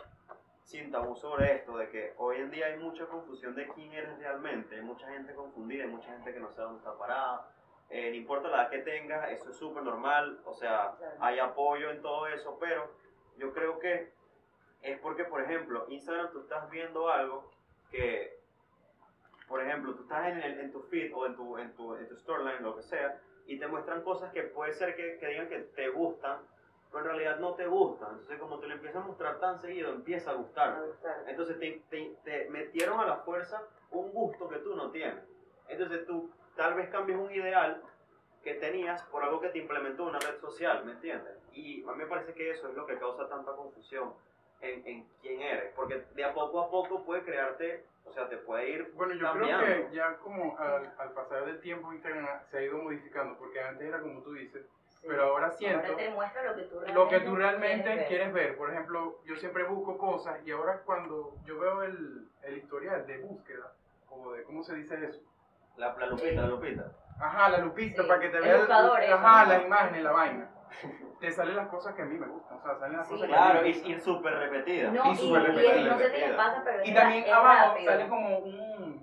sin 0.65 0.91
tabú 0.91 1.15
sobre 1.15 1.55
esto, 1.55 1.77
de 1.77 1.89
que 1.89 2.13
hoy 2.17 2.37
en 2.37 2.49
día 2.51 2.65
hay 2.65 2.77
mucha 2.77 3.05
confusión 3.05 3.55
de 3.55 3.67
quién 3.69 3.93
eres 3.93 4.17
realmente, 4.17 4.75
hay 4.75 4.81
mucha 4.81 5.07
gente 5.07 5.33
confundida, 5.33 5.83
hay 5.83 5.89
mucha 5.89 6.09
gente 6.11 6.33
que 6.33 6.39
no 6.39 6.49
sabe 6.51 6.65
dónde 6.65 6.79
está 6.79 6.97
parada, 6.97 7.51
Eh, 7.91 8.09
no 8.09 8.15
importa 8.15 8.47
la 8.49 8.63
edad 8.63 8.69
que 8.71 8.79
tengas, 8.79 9.29
eso 9.29 9.51
es 9.51 9.57
súper 9.57 9.83
normal, 9.83 10.41
o 10.43 10.55
sea, 10.55 10.95
hay 11.19 11.37
apoyo 11.37 11.91
en 11.91 12.01
todo 12.01 12.25
eso, 12.25 12.57
pero 12.59 12.89
yo 13.37 13.53
creo 13.53 13.77
que 13.77 14.11
es 14.81 14.99
porque, 15.01 15.23
por 15.25 15.39
ejemplo, 15.43 15.85
Instagram 15.87 16.31
tú 16.31 16.39
estás 16.39 16.67
viendo 16.71 17.07
algo 17.09 17.51
que, 17.91 18.39
por 19.47 19.61
ejemplo, 19.61 19.93
tú 19.93 20.01
estás 20.01 20.29
en, 20.29 20.41
el- 20.41 20.59
en 20.61 20.71
tu 20.71 20.81
feed 20.81 21.13
o 21.15 21.27
en 21.27 21.35
tu, 21.35 21.57
en, 21.59 21.75
tu, 21.75 21.95
en 21.95 22.07
tu 22.07 22.15
storyline, 22.17 22.63
lo 22.63 22.75
que 22.75 22.81
sea, 22.81 23.21
y 23.45 23.59
te 23.59 23.67
muestran 23.67 24.01
cosas 24.01 24.33
que 24.33 24.41
puede 24.41 24.73
ser 24.73 24.95
que, 24.95 25.19
que 25.19 25.27
digan 25.27 25.47
que 25.47 25.59
te 25.75 25.89
gustan, 25.89 26.39
pero 26.91 26.99
en 27.03 27.05
realidad 27.11 27.39
no 27.39 27.53
te 27.55 27.67
gustan. 27.67 28.09
Entonces, 28.11 28.39
como 28.39 28.59
te 28.59 28.67
lo 28.67 28.73
empiezas 28.75 29.03
a 29.03 29.07
mostrar 29.07 29.39
tan 29.39 29.59
seguido, 29.61 29.91
empieza 29.91 30.31
a 30.31 30.35
gustar. 30.35 30.81
Entonces 31.27 31.59
te, 31.59 31.81
te- 31.89 32.15
te 32.23 32.49
metieron 32.49 32.99
a 32.99 33.05
la 33.05 33.17
fuerza 33.17 33.61
un 33.91 34.11
gusto 34.11 34.47
que 34.49 34.57
tú 34.59 34.75
no 34.75 34.91
tienes. 34.91 35.23
Entonces 35.67 36.05
tú 36.05 36.29
tal 36.55 36.73
vez 36.75 36.89
cambies 36.89 37.17
un 37.17 37.31
ideal 37.31 37.81
que 38.43 38.53
tenías 38.55 39.01
por 39.03 39.23
algo 39.23 39.41
que 39.41 39.49
te 39.49 39.57
implementó 39.59 40.03
una 40.05 40.19
red 40.19 40.39
social, 40.39 40.85
¿me 40.85 40.91
entiendes? 40.93 41.33
Y 41.53 41.83
a 41.83 41.91
mí 41.93 41.97
me 41.97 42.05
parece 42.05 42.33
que 42.33 42.51
eso 42.51 42.69
es 42.69 42.75
lo 42.75 42.85
que 42.85 42.97
causa 42.99 43.27
tanta 43.27 43.51
confusión 43.53 44.13
en, 44.61 44.85
en 44.87 45.07
quién 45.21 45.41
eres, 45.41 45.73
porque 45.75 46.03
de 46.13 46.23
a 46.23 46.33
poco 46.33 46.61
a 46.61 46.69
poco 46.69 47.03
puede 47.03 47.23
crearte, 47.23 47.83
o 48.05 48.11
sea, 48.13 48.29
te 48.29 48.37
puede 48.37 48.69
ir 48.69 48.91
Bueno, 48.93 49.15
yo 49.15 49.25
cambiando. 49.25 49.65
creo 49.65 49.89
que 49.89 49.95
ya 49.95 50.15
como 50.17 50.55
al, 50.59 50.93
al 50.97 51.11
pasar 51.13 51.45
del 51.45 51.59
tiempo 51.61 51.91
Instagram 51.91 52.27
se 52.51 52.57
ha 52.57 52.61
ido 52.61 52.77
modificando, 52.77 53.35
porque 53.37 53.59
antes 53.61 53.87
era 53.87 53.99
como 53.99 54.21
tú 54.21 54.33
dices. 54.33 54.63
Pero 55.07 55.23
ahora 55.23 55.51
siento 55.51 55.85
Ahora 55.85 55.97
te 55.97 56.09
muestra 56.09 56.43
lo 56.43 56.55
que 56.55 56.63
tú 56.63 56.79
realmente, 56.79 56.93
lo 56.93 57.07
que 57.09 57.19
tú 57.19 57.35
realmente 57.35 57.83
quieres 57.83 58.07
quieres 58.07 58.33
ver. 58.33 58.47
ver. 58.49 58.57
Por 58.57 58.71
ejemplo, 58.71 59.19
yo 59.25 59.35
siempre 59.35 59.63
busco 59.63 59.97
cosas 59.97 60.39
y 60.45 60.51
ahora 60.51 60.81
cuando 60.85 61.33
yo 61.45 61.59
veo 61.59 61.83
el, 61.83 62.27
el 62.43 62.57
historial 62.57 63.05
de 63.05 63.17
búsqueda, 63.19 63.71
o 64.09 64.31
de, 64.33 64.43
¿cómo 64.43 64.63
se 64.63 64.75
dice 64.75 64.95
eso? 65.03 65.19
La, 65.77 65.93
la 65.97 66.05
lupita, 66.07 66.41
la 66.41 66.47
lupita. 66.47 66.91
Ajá, 67.19 67.49
la 67.49 67.59
lupita 67.59 68.01
Sí, 68.03 68.07
para 68.07 68.19
que 68.19 68.29
te 68.29 68.39
veas 68.39 68.69
ajá, 68.69 69.43
¿no? 69.45 69.49
las 69.53 69.65
imágenes, 69.65 70.03
la 70.03 70.11
vaina. 70.11 70.49
Te 71.19 71.31
salen 71.31 71.55
las 71.55 71.69
cosas 71.69 71.95
que 71.95 72.01
a 72.01 72.05
mí 72.05 72.17
me 72.17 72.27
gustan, 72.27 72.57
o 72.57 72.61
sea, 72.61 72.75
salen 72.77 72.97
las 72.97 73.07
Sí. 73.07 73.13
cosas 73.13 73.27
que 73.27 73.33
Claro, 73.33 73.61
me 73.61 73.69
y, 73.69 73.91
y 73.93 73.99
súper 74.01 74.33
repetida. 74.37 74.91
No, 74.91 75.05
Y 75.05 75.11
y, 75.11 75.15
súper 75.15 75.41
y 75.41 75.45
repetida, 75.45 75.73
no 75.93 75.97
sé 75.97 76.03
si 76.05 76.11
les 76.11 76.11
repetida. 76.11 76.37
pasa, 76.37 76.61
pero 76.65 76.83
Y 76.83 76.89
es 76.89 76.95
también 76.95 77.33
abajo 77.33 77.67
rápido. 77.69 77.91
sale 77.91 78.07
como 78.09 78.37
un 78.39 78.94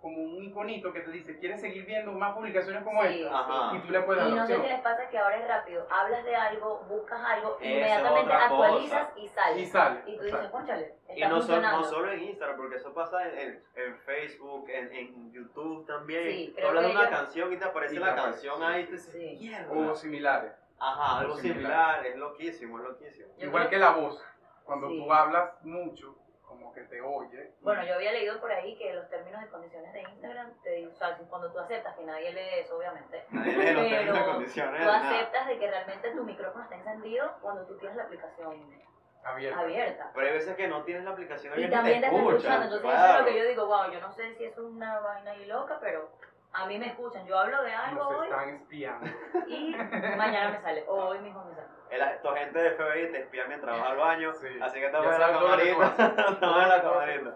como 0.00 0.18
un 0.22 0.42
iconito 0.44 0.92
que 0.92 1.00
te 1.00 1.10
dice, 1.10 1.38
¿quieres 1.38 1.60
seguir 1.60 1.84
viendo 1.86 2.12
más 2.12 2.34
publicaciones 2.34 2.84
como 2.84 3.02
Sí, 3.02 3.22
esta? 3.22 3.38
Ajá. 3.40 3.76
Y 3.76 3.80
tú 3.80 3.90
le 3.92 4.00
puedes 4.02 4.22
dar 4.22 4.32
Y 4.32 4.36
no 4.36 4.46
sé 4.46 4.56
si 4.56 4.62
les 4.68 4.80
pasa 4.80 5.08
que 5.08 5.18
ahora 5.18 5.36
es 5.36 5.48
rápido. 5.48 5.86
Hablas 5.90 6.24
de 6.24 6.36
algo, 6.36 6.84
buscas 6.88 7.20
algo, 7.24 7.58
inmediatamente 7.60 8.32
actualizas 8.32 9.06
cosa. 9.08 9.18
y 9.20 9.28
sale. 9.28 9.60
Y 9.60 9.66
sale. 9.66 10.00
Y 10.06 10.16
tú 10.18 10.24
dices, 10.24 10.50
conchale, 10.50 10.94
Y 11.14 11.20
no, 11.22 11.28
solo- 11.28 11.36
funcionando. 11.40 11.78
no 11.80 11.84
solo 11.84 12.12
en 12.12 12.22
Instagram, 12.22 12.56
porque 12.56 12.76
eso 12.76 12.94
pasa 12.94 13.28
en, 13.28 13.38
en- 13.38 13.62
en 13.76 13.98
Facebook, 14.00 14.68
en, 14.68 14.92
en 14.92 15.32
YouTube 15.32 15.86
también. 15.86 16.22
Sí, 16.30 16.54
tú 16.60 16.66
hablas 16.68 16.84
de 16.84 16.90
una 16.92 17.10
canción 17.10 17.52
y 17.52 17.56
te 17.56 17.64
aparece 17.64 17.94
Y 17.96 17.98
la 17.98 18.14
te 18.14 18.20
canción 18.22 18.56
sí, 18.58 18.62
ahí 18.64 18.80
y 18.80 18.84
sí, 18.84 18.88
tú 18.90 18.96
dices, 18.96 19.12
sí. 19.12 19.38
"Mierda". 19.40 19.72
O 19.90 19.94
similares. 19.94 20.52
Ajá, 20.78 21.18
algo 21.20 21.36
similar. 21.36 21.56
similar, 21.58 22.06
es 22.06 22.16
loquísimo, 22.16 22.78
es 22.78 22.84
loquísimo. 22.84 23.28
Igual 23.38 23.68
que 23.70 23.78
la 23.78 23.90
voz. 23.92 24.22
Cuando 24.64 24.88
Sí. 24.88 24.98
tú 24.98 25.12
hablas 25.12 25.50
mucho, 25.64 26.16
como 26.46 26.72
que 26.72 26.82
te 26.82 27.00
oye. 27.00 27.52
Bueno, 27.60 27.84
yo 27.84 27.94
había 27.94 28.12
leído 28.12 28.40
por 28.40 28.50
ahí 28.52 28.76
que 28.78 28.92
los 28.94 29.08
términos 29.10 29.42
y 29.42 29.46
condiciones 29.48 29.92
de 29.92 30.02
Instagram, 30.02 30.52
te, 30.62 30.86
o 30.86 30.94
sea, 30.94 31.16
cuando 31.28 31.50
tú 31.52 31.58
aceptas, 31.58 31.94
que 31.96 32.04
nadie 32.04 32.32
lee 32.32 32.60
eso, 32.60 32.76
obviamente, 32.78 33.24
Nadie 33.30 33.52
lee 33.56 33.72
los 33.74 33.88
términos 33.88 34.16
y 34.16 34.20
pero 34.20 34.32
condiciones. 34.32 34.80
tú 34.80 34.86
nada. 34.86 35.10
aceptas 35.10 35.46
de 35.48 35.58
que 35.58 35.70
realmente 35.70 36.10
tu 36.12 36.24
micrófono 36.24 36.64
está 36.64 36.76
encendido 36.76 37.32
cuando 37.40 37.66
tú 37.66 37.76
tienes 37.78 37.96
la 37.96 38.04
aplicación 38.04 38.76
abierta. 39.24 39.60
abierta. 39.60 40.10
Pero 40.14 40.26
hay 40.26 40.32
veces 40.34 40.56
que 40.56 40.68
no 40.68 40.84
tienes 40.84 41.04
la 41.04 41.10
aplicación 41.10 41.52
Y 41.52 41.56
abierta 41.56 41.76
también 41.78 42.00
te 42.00 42.06
escuchan, 42.06 42.36
escuchando, 42.36 42.64
entonces 42.76 43.00
eso 43.00 43.12
es 43.12 43.18
lo 43.20 43.26
que 43.26 43.38
yo 43.38 43.44
digo, 43.48 43.66
wow, 43.66 43.90
yo 43.92 44.00
no 44.00 44.12
sé 44.12 44.34
si 44.36 44.44
es 44.44 44.56
una 44.58 45.00
vaina 45.00 45.30
ahí 45.32 45.44
loca, 45.46 45.78
pero 45.80 46.10
a 46.56 46.66
mí 46.66 46.78
me 46.78 46.86
escuchan, 46.88 47.26
yo 47.26 47.38
hablo 47.38 47.62
de 47.62 47.72
algo 47.72 48.04
Nos 48.10 48.20
hoy 48.20 48.28
están 48.28 48.48
espiando. 48.50 49.06
y 49.46 49.74
mañana 50.16 50.50
me 50.50 50.60
sale, 50.62 50.84
o 50.88 50.94
hoy 51.08 51.18
mismo 51.20 51.44
me 51.44 51.54
sale. 51.54 51.66
El, 51.90 52.20
tu 52.20 52.28
agente 52.28 52.58
de 52.58 52.70
FBI 52.72 53.12
te 53.12 53.20
espía 53.20 53.44
mientras 53.46 53.78
vas 53.78 53.90
al 53.90 53.96
baño, 53.96 54.32
Sí. 54.34 54.48
así 54.60 54.80
que 54.80 54.86
estamos 54.86 55.14
en 55.14 55.20
la 55.20 55.32
camarita. 55.32 55.86
Estamos 55.88 56.62
en 56.62 56.68
la 56.68 56.82
camarita. 56.82 57.34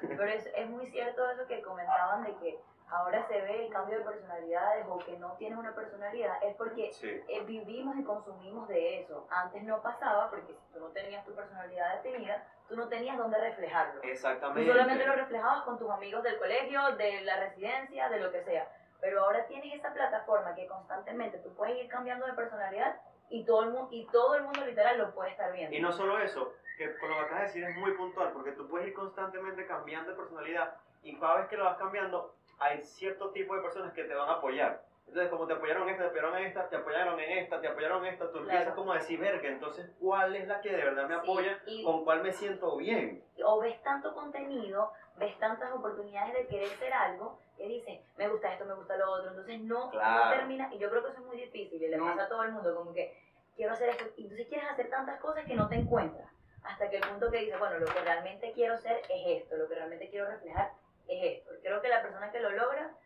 Pero 0.00 0.24
es, 0.24 0.46
es 0.56 0.68
muy 0.68 0.86
cierto 0.88 1.30
eso 1.30 1.46
que 1.46 1.62
comentaban 1.62 2.24
de 2.24 2.34
que 2.36 2.58
ahora 2.90 3.26
se 3.26 3.40
ve 3.40 3.66
el 3.66 3.72
cambio 3.72 3.98
de 3.98 4.04
personalidades 4.04 4.86
o 4.88 4.98
que 4.98 5.18
no 5.18 5.32
tienes 5.32 5.58
una 5.58 5.74
personalidad, 5.74 6.36
es 6.42 6.54
porque 6.56 6.92
Sí. 6.92 7.08
eh, 7.28 7.42
vivimos 7.44 7.96
y 7.96 8.04
consumimos 8.04 8.68
de 8.68 9.00
eso. 9.00 9.26
Antes 9.30 9.62
no 9.62 9.80
pasaba 9.82 10.30
porque 10.30 10.52
si 10.54 10.72
tú 10.72 10.80
no 10.80 10.88
tenías 10.88 11.24
tu 11.24 11.34
personalidad 11.34 12.02
definida, 12.02 12.44
tú 12.68 12.76
no 12.76 12.88
tenías 12.88 13.16
dónde 13.18 13.38
reflejarlo. 13.38 14.00
Tú 14.00 14.08
Exactamente. 14.08 14.70
solamente 14.70 15.06
lo 15.06 15.14
reflejabas 15.14 15.62
con 15.62 15.78
tus 15.78 15.90
amigos 15.90 16.22
del 16.22 16.38
colegio, 16.38 16.92
de 16.96 17.22
la 17.22 17.36
residencia, 17.40 18.08
de 18.08 18.20
lo 18.20 18.30
que 18.30 18.42
sea. 18.44 18.68
Pero 19.00 19.24
ahora 19.24 19.44
tienes 19.46 19.74
esa 19.74 19.92
plataforma 19.92 20.54
que 20.54 20.66
constantemente 20.66 21.38
tú 21.38 21.52
puedes 21.54 21.76
ir 21.76 21.88
cambiando 21.88 22.26
de 22.26 22.32
personalidad 22.32 22.96
y 23.28 23.44
todo 23.44 23.64
el 23.64 23.70
mundo, 23.70 23.88
y 23.90 24.06
todo 24.06 24.34
el 24.36 24.42
mundo 24.44 24.64
literal 24.64 24.96
lo 24.98 25.12
puede 25.14 25.30
estar 25.30 25.52
viendo. 25.52 25.74
Y 25.74 25.80
no 25.80 25.90
solo 25.92 26.18
eso, 26.18 26.52
que 26.78 26.88
por 26.88 27.08
lo 27.08 27.16
que 27.16 27.20
acabas 27.22 27.40
de 27.40 27.46
decir 27.46 27.64
es 27.64 27.76
muy 27.76 27.92
puntual, 27.92 28.32
porque 28.32 28.52
tú 28.52 28.68
puedes 28.68 28.88
ir 28.88 28.94
constantemente 28.94 29.66
cambiando 29.66 30.10
de 30.10 30.16
personalidad 30.16 30.74
y 31.02 31.18
cada 31.18 31.36
vez 31.38 31.48
que 31.48 31.56
lo 31.56 31.64
vas 31.64 31.76
cambiando, 31.76 32.34
hay 32.58 32.82
cierto 32.82 33.30
tipo 33.30 33.54
de 33.56 33.62
personas 33.62 33.92
que 33.92 34.04
te 34.04 34.14
van 34.14 34.28
a 34.28 34.34
apoyar. 34.34 34.82
Entonces, 35.06 35.30
como 35.30 35.46
te 35.46 35.52
apoyaron 35.52 35.86
en 35.88 35.94
esta, 35.94 36.08
te 36.08 36.08
apoyaron 36.08 36.38
en 36.40 36.46
esta, 36.46 36.68
te 36.70 36.76
apoyaron 36.76 37.20
en 37.20 37.38
esta, 37.38 37.60
te 37.60 37.68
apoyaron 37.68 38.04
en 38.06 38.12
esta, 38.14 38.30
tú 38.32 38.38
empiezas 38.38 38.62
Claro. 38.64 38.76
como 38.76 38.92
a 38.92 38.96
decir, 38.96 39.20
verga, 39.20 39.48
entonces, 39.48 39.90
¿cuál 40.00 40.34
es 40.34 40.48
la 40.48 40.60
que 40.62 40.70
de 40.70 40.82
verdad 40.82 41.06
me 41.06 41.14
Sí, 41.14 41.20
apoya? 41.20 41.62
¿Con 41.84 42.04
cuál 42.04 42.22
me 42.22 42.32
siento 42.32 42.76
bien? 42.76 43.22
o 43.44 43.60
ves 43.60 43.82
tanto 43.82 44.14
contenido, 44.14 44.92
ves 45.16 45.38
tantas 45.38 45.70
oportunidades 45.72 46.32
de 46.34 46.46
querer 46.46 46.68
ser 46.78 46.92
algo, 46.94 47.38
que 47.58 47.68
dices, 47.68 48.00
me 48.16 48.28
gusta 48.28 48.52
esto, 48.52 48.64
me 48.64 48.74
gusta 48.74 48.96
lo 48.96 49.10
otro, 49.10 49.30
entonces 49.30 49.60
no, 49.60 49.90
Claro. 49.90 50.24
no 50.24 50.30
termina, 50.30 50.72
y 50.74 50.78
yo 50.78 50.88
creo 50.88 51.02
que 51.04 51.10
eso 51.10 51.20
es 51.20 51.26
muy 51.26 51.36
difícil, 51.36 51.82
y 51.82 51.88
le 51.88 51.96
No. 51.98 52.06
pasa 52.06 52.24
a 52.24 52.28
todo 52.28 52.42
el 52.44 52.52
mundo, 52.52 52.74
como 52.74 52.94
que 52.94 53.14
quiero 53.56 53.72
hacer 53.74 53.90
esto, 53.90 54.04
y 54.16 54.22
entonces 54.22 54.48
quieres 54.48 54.70
hacer 54.70 54.88
tantas 54.88 55.20
cosas 55.20 55.44
que 55.44 55.54
no 55.54 55.68
te 55.68 55.74
encuentras, 55.76 56.28
hasta 56.62 56.88
que 56.88 56.96
el 56.96 57.02
punto 57.06 57.30
que 57.30 57.38
dices, 57.40 57.58
bueno, 57.58 57.78
lo 57.78 57.86
que 57.86 58.00
realmente 58.00 58.52
quiero 58.52 58.78
ser 58.78 59.02
es 59.10 59.42
esto, 59.42 59.56
lo 59.56 59.68
que 59.68 59.74
realmente 59.74 60.08
quiero 60.08 60.26
reflejar 60.30 60.72
es 61.08 61.38
esto. 61.38 61.50
Creo 61.62 61.80
que 61.82 61.88
la 61.88 62.02
persona 62.02 62.30
que 62.30 62.40
lo 62.40 62.50
logra 62.50 62.96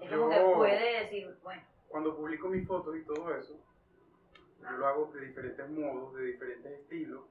es 0.00 0.10
como 0.10 0.28
que 0.28 0.36
Yo- 0.36 0.54
puede 0.54 1.02
decir, 1.04 1.38
bueno, 1.42 1.62
Cuando 1.88 2.16
publico 2.16 2.48
mis 2.48 2.66
fotos 2.66 2.96
y 2.96 3.04
todo 3.04 3.34
eso, 3.34 3.58
yo 4.60 4.70
lo 4.70 4.86
hago 4.86 5.06
de 5.12 5.26
diferentes 5.26 5.68
modos, 5.70 6.14
de 6.16 6.24
diferentes 6.24 6.72
estilos, 6.80 7.24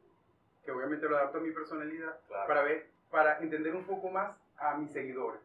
que 0.63 0.71
obviamente 0.71 1.07
lo 1.07 1.17
adapto 1.17 1.37
a 1.37 1.41
mi 1.41 1.51
personalidad 1.51 2.19
Claro. 2.27 2.47
para 2.47 2.61
ver, 2.63 2.89
para 3.11 3.37
entender 3.39 3.75
un 3.75 3.85
poco 3.85 4.09
más 4.09 4.35
a 4.57 4.75
mis 4.77 4.91
seguidores. 4.91 5.41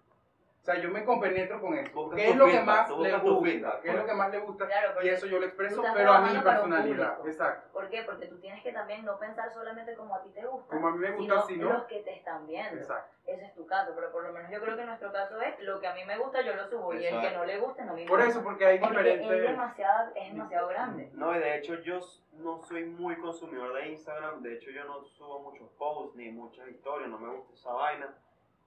O 0.62 0.64
sea, 0.64 0.76
yo 0.78 0.90
me 0.90 1.04
compenetro 1.04 1.60
con 1.60 1.74
eso. 1.76 2.10
¿Qué 2.14 2.30
es 2.30 2.36
lo 2.36 2.46
que 2.46 2.60
más 2.60 2.88
le 2.88 3.18
gusta? 3.18 3.80
¿Qué 3.82 3.88
es 3.90 3.96
lo 3.96 4.06
que 4.06 4.14
más 4.14 4.30
le 4.30 4.38
gusta? 4.38 4.68
Y 5.02 5.08
eso 5.08 5.26
yo 5.26 5.40
lo 5.40 5.46
expreso, 5.46 5.82
pero 5.92 6.12
a 6.12 6.20
mi 6.20 6.38
personalidad. 6.38 7.18
Exacto. 7.26 7.72
¿por 7.72 7.88
qué? 7.90 8.02
Porque 8.04 8.26
tú 8.28 8.38
tienes 8.38 8.62
que 8.62 8.72
también 8.72 9.04
no 9.04 9.18
pensar 9.18 9.52
solamente 9.52 9.96
como 9.96 10.14
a 10.14 10.22
ti 10.22 10.28
te 10.30 10.46
gusta, 10.46 10.68
Como 10.72 10.86
a 10.86 10.92
mí 10.92 10.98
me 10.98 11.16
sino 11.16 11.34
gusta, 11.34 11.48
si 11.48 11.56
no. 11.56 11.72
los 11.72 11.82
que 11.86 11.98
te 12.02 12.14
están 12.14 12.46
viendo. 12.46 12.76
Exacto. 12.80 13.12
Ese 13.26 13.44
es 13.44 13.54
tu 13.54 13.66
caso, 13.66 13.90
pero 13.96 14.12
por 14.12 14.22
lo 14.24 14.32
menos 14.32 14.52
yo 14.52 14.60
creo 14.60 14.76
que 14.76 14.84
nuestro 14.84 15.10
caso 15.12 15.40
es 15.40 15.58
lo 15.64 15.80
que 15.80 15.88
a 15.88 15.94
mí 15.94 16.04
me 16.04 16.16
gusta, 16.18 16.42
yo 16.42 16.54
lo 16.54 16.68
subo, 16.68 16.94
y 16.94 17.06
el 17.06 17.20
que 17.20 17.30
no 17.32 17.44
le 17.44 17.58
guste, 17.58 17.82
no 17.84 17.94
me 17.94 18.06
Por 18.06 18.20
importa. 18.20 18.26
eso, 18.28 18.42
porque 18.44 18.64
hay 18.66 18.78
Porque 18.78 18.98
es 19.14 19.18
diferentes. 19.20 19.50
demasiado, 19.50 20.12
es 20.14 20.32
demasiado 20.32 20.68
grande. 20.68 21.10
No, 21.14 21.34
y 21.36 21.40
de 21.40 21.56
hecho 21.56 21.74
yo 21.80 21.98
no 22.34 22.62
soy 22.62 22.84
muy 22.84 23.16
consumidor 23.16 23.74
de 23.74 23.88
Instagram, 23.88 24.42
de 24.42 24.54
hecho 24.54 24.70
yo 24.70 24.84
no 24.84 25.02
subo 25.06 25.40
muchos 25.40 25.68
posts 25.70 26.14
ni 26.14 26.30
muchas 26.30 26.68
historias, 26.68 27.08
no 27.10 27.18
me 27.18 27.30
gusta 27.34 27.52
esa 27.54 27.72
vaina. 27.72 28.14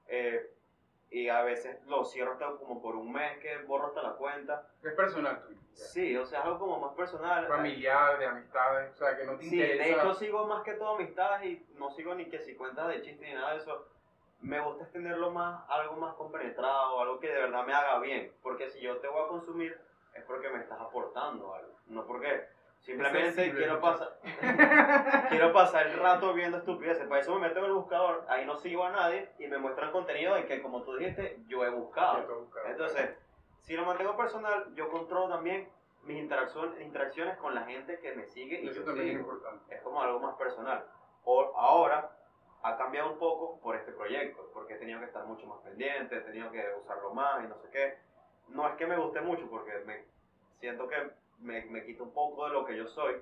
Eh, 0.08 0.52
y 1.10 1.30
a 1.30 1.42
veces 1.44 1.78
lo 1.88 2.04
cierro 2.06 2.34
hasta 2.34 2.48
como 2.58 2.82
por 2.82 2.96
un 2.96 3.12
mes 3.12 3.38
que 3.40 3.58
borro 3.60 3.88
hasta 3.88 4.02
la 4.02 4.14
cuenta. 4.14 4.68
Es 4.84 4.94
personal 4.94 5.42
tuyo. 5.42 5.60
Sí, 5.74 6.16
o 6.16 6.26
sea, 6.26 6.40
es 6.40 6.46
algo 6.46 6.60
como 6.60 6.80
más 6.80 6.94
personal. 6.96 7.48
Familiar, 7.48 8.18
de 8.18 8.26
amistades, 8.26 8.94
o 8.94 8.98
sea, 8.98 9.18
que 9.18 9.26
no 9.26 9.36
te 9.38 9.44
Sí, 9.44 9.56
interesa. 9.62 9.84
de 9.84 9.92
hecho 9.92 10.14
sigo 10.14 10.46
más 10.48 10.64
que 10.64 10.74
todo 10.74 10.96
amistades 10.96 11.46
y 11.46 11.66
no 11.78 11.92
sigo 11.92 12.16
ni 12.16 12.26
que 12.30 12.40
si 12.40 12.56
cuentas 12.56 12.88
de 12.88 13.02
chistes 13.02 13.28
ni 13.28 13.34
nada 13.34 13.52
de 13.54 13.58
eso. 13.60 13.88
Me 14.42 14.60
gusta 14.60 14.86
tenerlo 14.88 15.32
más, 15.32 15.64
algo 15.70 15.96
más 15.96 16.14
compenetrado, 16.16 17.00
algo 17.02 17.20
que 17.20 17.28
de 17.30 17.42
verdad 17.42 17.66
me 17.66 17.74
haga 17.74 18.00
bien. 18.00 18.32
Porque 18.44 18.70
si 18.70 18.80
yo 18.82 18.98
te 18.98 19.08
voy 19.08 19.24
a 19.24 19.28
consumir 19.28 19.80
es 20.14 20.24
porque 20.24 20.50
me 20.50 20.60
estás 20.60 20.80
aportando 20.80 21.54
algo, 21.54 21.74
no 21.88 22.06
porque 22.06 22.46
simplemente 22.86 23.52
quiero 23.54 23.82
pasar, 23.82 24.20
quiero 25.30 25.52
pasar 25.52 25.88
el 25.88 25.98
rato 26.00 26.34
viendo 26.34 26.58
estupideces. 26.58 27.08
Para 27.08 27.22
eso 27.22 27.34
me 27.34 27.48
meto 27.48 27.60
en 27.60 27.66
el 27.66 27.74
buscador, 27.74 28.26
ahí 28.30 28.46
no 28.46 28.56
sigo 28.56 28.86
a 28.86 28.92
nadie 28.92 29.30
y 29.40 29.48
me 29.48 29.58
muestran 29.58 29.92
contenido 29.92 30.36
de 30.36 30.46
que, 30.46 30.62
como 30.62 30.84
tú 30.84 30.96
dijiste, 30.96 31.40
yo 31.48 31.66
he 31.66 31.70
buscado. 31.70 32.48
Entonces, 32.68 33.18
si 33.62 33.76
lo 33.76 33.86
mantengo 33.86 34.16
personal, 34.16 34.74
yo 34.76 34.90
controlo 34.90 35.28
también 35.28 35.68
mis 36.04 36.18
interacciones, 36.18 36.80
interacciones 36.82 37.38
con 37.38 37.56
la 37.56 37.64
gente 37.64 37.98
que 38.00 38.14
me 38.14 38.26
sigue 38.28 38.62
y 38.62 38.68
eso 38.68 38.82
yo 38.82 38.86
también 38.86 39.08
es 39.08 39.14
sigo. 39.14 39.24
importante. 39.34 39.76
Es 39.76 39.82
como 39.82 40.02
algo 40.02 40.20
más 40.20 40.36
personal. 40.36 40.86
O, 41.24 41.58
ahora 41.58 42.12
ha 42.62 42.78
cambiado 42.78 43.12
un 43.12 43.18
poco 43.18 43.60
por 43.62 43.76
este 43.76 43.92
proyecto, 43.92 44.50
porque 44.54 44.76
he 44.76 44.78
tenido 44.78 45.00
que 45.00 45.06
estar 45.06 45.26
mucho 45.26 45.48
más 45.48 45.60
pendiente, 45.62 46.18
he 46.18 46.22
tenido 46.22 46.52
que 46.52 46.64
usarlo 46.80 47.14
más 47.14 47.44
y 47.44 47.48
no 47.48 47.58
sé 47.58 47.70
qué. 47.72 47.98
No 48.50 48.68
es 48.68 48.76
que 48.76 48.86
me 48.86 48.98
guste 48.98 49.22
mucho, 49.22 49.50
porque 49.50 49.72
me 49.86 50.06
siento 50.60 50.88
que 50.88 50.96
me, 51.40 51.66
me 51.66 51.86
quita 51.86 52.04
un 52.04 52.12
poco 52.14 52.46
de 52.46 52.54
lo 52.54 52.66
que 52.66 52.78
yo 52.78 52.88
soy, 52.88 53.22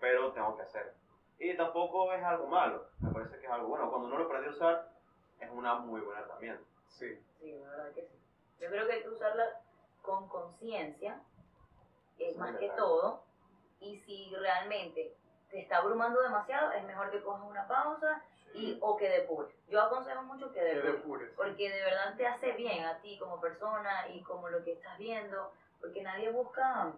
pero 0.00 0.32
tengo 0.32 0.56
que 0.56 0.62
hacer. 0.62 0.94
Y 1.38 1.56
tampoco 1.56 2.12
es 2.12 2.22
algo 2.22 2.46
malo, 2.46 2.86
me 3.00 3.10
parece 3.12 3.38
que 3.38 3.46
es 3.46 3.52
algo 3.52 3.68
bueno. 3.68 3.88
Cuando 3.90 4.08
uno 4.08 4.18
lo 4.18 4.24
aprende 4.26 4.48
a 4.48 4.52
usar, 4.52 4.88
es 5.40 5.50
una 5.50 5.76
muy 5.76 6.00
buena 6.00 6.20
herramienta. 6.20 6.62
Sí. 6.88 7.18
Sí, 7.40 7.52
la 7.58 7.70
verdad 7.70 7.92
que 7.94 8.02
sí. 8.02 8.18
Yo 8.60 8.68
creo 8.68 8.86
que 8.86 8.92
hay 8.92 9.02
que 9.02 9.08
usarla 9.08 9.60
con 10.02 10.28
conciencia, 10.28 11.22
es 12.18 12.34
Sí, 12.34 12.38
más 12.38 12.56
que 12.56 12.68
todo, 12.70 13.22
y 13.80 13.96
si 14.00 14.34
realmente 14.36 15.14
te 15.50 15.60
está 15.62 15.78
abrumando 15.78 16.20
demasiado, 16.20 16.72
es 16.72 16.84
mejor 16.84 17.10
que 17.10 17.22
cojas 17.22 17.42
una 17.48 17.66
pausa 17.66 18.22
y 18.52 18.76
o 18.82 18.96
que 18.96 19.08
depures. 19.08 19.54
Yo 19.68 19.80
aconsejo 19.80 20.22
mucho 20.24 20.52
que 20.52 20.58
Que 20.60 20.64
depures. 20.66 20.92
depures. 20.96 21.30
porque 21.36 21.70
de 21.70 21.82
verdad 21.84 22.16
te 22.16 22.26
hace 22.26 22.52
bien 22.52 22.84
a 22.84 23.00
ti 23.00 23.16
como 23.18 23.40
persona 23.40 24.08
y 24.08 24.22
como 24.22 24.48
lo 24.50 24.62
que 24.62 24.72
estás 24.72 24.98
viendo, 24.98 25.52
porque 25.80 26.02
nadie 26.02 26.30
busca 26.30 26.92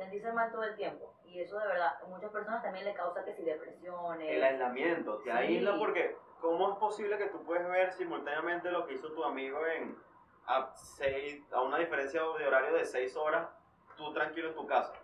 sentirse 0.00 0.32
mal 0.32 0.50
todo 0.50 0.64
el 0.64 0.74
tiempo. 0.76 1.14
Y 1.24 1.40
eso 1.40 1.58
de 1.58 1.66
verdad, 1.68 1.92
a 2.02 2.06
muchas 2.06 2.30
personas 2.30 2.62
también 2.62 2.84
le 2.86 2.94
causa 2.94 3.22
que 3.24 3.34
si 3.34 3.42
depresiones. 3.44 4.28
El 4.30 4.42
aislamiento, 4.42 5.18
te 5.18 5.24
Sí. 5.24 5.30
aísla 5.30 5.76
porque 5.78 6.16
¿cómo 6.40 6.72
es 6.72 6.78
posible 6.78 7.18
que 7.18 7.26
tú 7.26 7.42
puedes 7.44 7.68
ver 7.68 7.92
simultáneamente 7.92 8.70
lo 8.70 8.86
que 8.86 8.94
hizo 8.94 9.12
tu 9.12 9.22
amigo 9.22 9.64
en 9.66 9.96
a, 10.46 10.72
seis, 10.74 11.42
a 11.52 11.60
una 11.60 11.78
diferencia 11.78 12.22
de 12.38 12.46
horario 12.46 12.72
de 12.74 12.84
6 12.84 13.14
horas, 13.16 13.46
tú 13.96 14.12
tranquilo 14.14 14.48
en 14.48 14.54
tu 14.54 14.66
casa? 14.66 14.94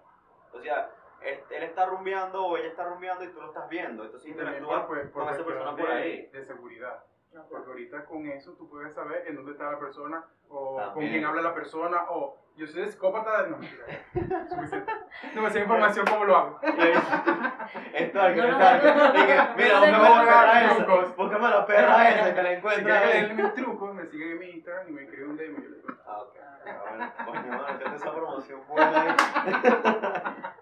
O 0.52 0.60
sea, 0.60 0.90
es- 1.20 1.42
él 1.50 1.62
está 1.62 1.84
rumbeando 1.86 2.46
o 2.46 2.56
ella 2.56 2.68
está 2.68 2.84
rumbeando 2.84 3.22
y 3.24 3.28
tú 3.28 3.40
lo 3.40 3.48
estás 3.48 3.68
viendo, 3.68 4.04
entonces 4.04 4.28
interactúas 4.30 4.86
por, 4.86 4.96
pues, 4.96 5.10
por 5.10 5.24
con 5.24 5.34
esa 5.34 5.44
persona 5.44 5.76
por 5.76 5.90
ahí. 5.90 6.26
De 6.28 6.42
seguridad. 6.44 7.04
No, 7.36 7.46
Porque 7.48 7.68
ahorita 7.70 8.04
con 8.06 8.26
eso 8.26 8.52
tú 8.54 8.66
puedes 8.70 8.94
saber 8.94 9.24
en 9.26 9.36
dónde 9.36 9.52
está 9.52 9.70
la 9.70 9.78
persona 9.78 10.24
o 10.48 10.80
con 10.94 11.06
quién 11.06 11.22
habla 11.24 11.42
la 11.42 11.52
persona 11.54 12.04
o 12.08 12.38
yo 12.56 12.66
soy 12.66 12.88
psicópata. 12.88 13.46
No, 13.48 13.58
mentira. 13.58 13.84
Suficiente. 14.48 14.90
Demasiada 15.34 15.60
información, 15.60 16.06
¿cómo 16.08 16.24
lo 16.24 16.34
hago? 16.36 16.60
Esto 17.92 18.26
es 18.26 18.34
que 18.34 18.40
No, 18.40 18.46
no, 18.48 18.52
está- 18.52 18.78
no, 18.78 18.94
no, 18.94 18.94
no. 18.94 19.12
No 19.12 19.56
Mira, 19.56 19.80
búscame 19.80 20.08
la 20.08 20.24
perra 20.24 20.64
esa, 20.64 21.14
búscame 21.16 21.48
la 21.50 21.66
perra 21.66 22.08
esa 22.08 22.34
que 22.34 22.42
la 22.42 22.48
Si 22.48 22.54
encuentras 22.56 23.02
quieren 23.02 23.16
ahí. 23.24 23.36
leer 23.36 23.44
mis 23.44 23.54
trucos, 23.54 23.94
me 23.94 24.06
siguen 24.06 24.30
en 24.32 24.38
mi 24.38 24.46
Instagram 24.52 24.88
y 24.88 24.92
me 24.92 25.02
escriben 25.02 25.30
un 25.30 25.36
DM. 25.36 25.58
y 25.58 25.62
yo 25.62 25.68
les 25.68 25.82
cuento. 25.82 26.02
Ah, 26.06 26.22
ok. 26.22 26.36
Ah, 26.66 27.24
bueno, 27.26 27.68
échate 27.68 27.96
esa 27.96 28.14
promoción 28.14 28.60
buena 28.66 29.02
ahí. 29.02 29.16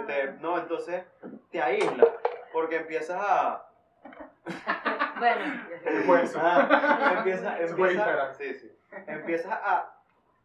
Este, 0.00 0.32
no, 0.40 0.58
entonces 0.58 1.04
te 1.52 1.62
aísla, 1.62 2.04
porque 2.52 2.76
empiezas 2.78 3.20
a, 3.22 3.68
Bueno, 5.18 5.44
¿Qué 5.82 6.02
fue 6.02 6.22
eso? 6.22 6.38
Ah, 6.42 7.14
empieza, 7.18 7.58
empieza, 7.58 8.34
sí, 8.34 8.52
sí. 8.54 8.70
empiezas 9.06 9.50
a, 9.50 9.94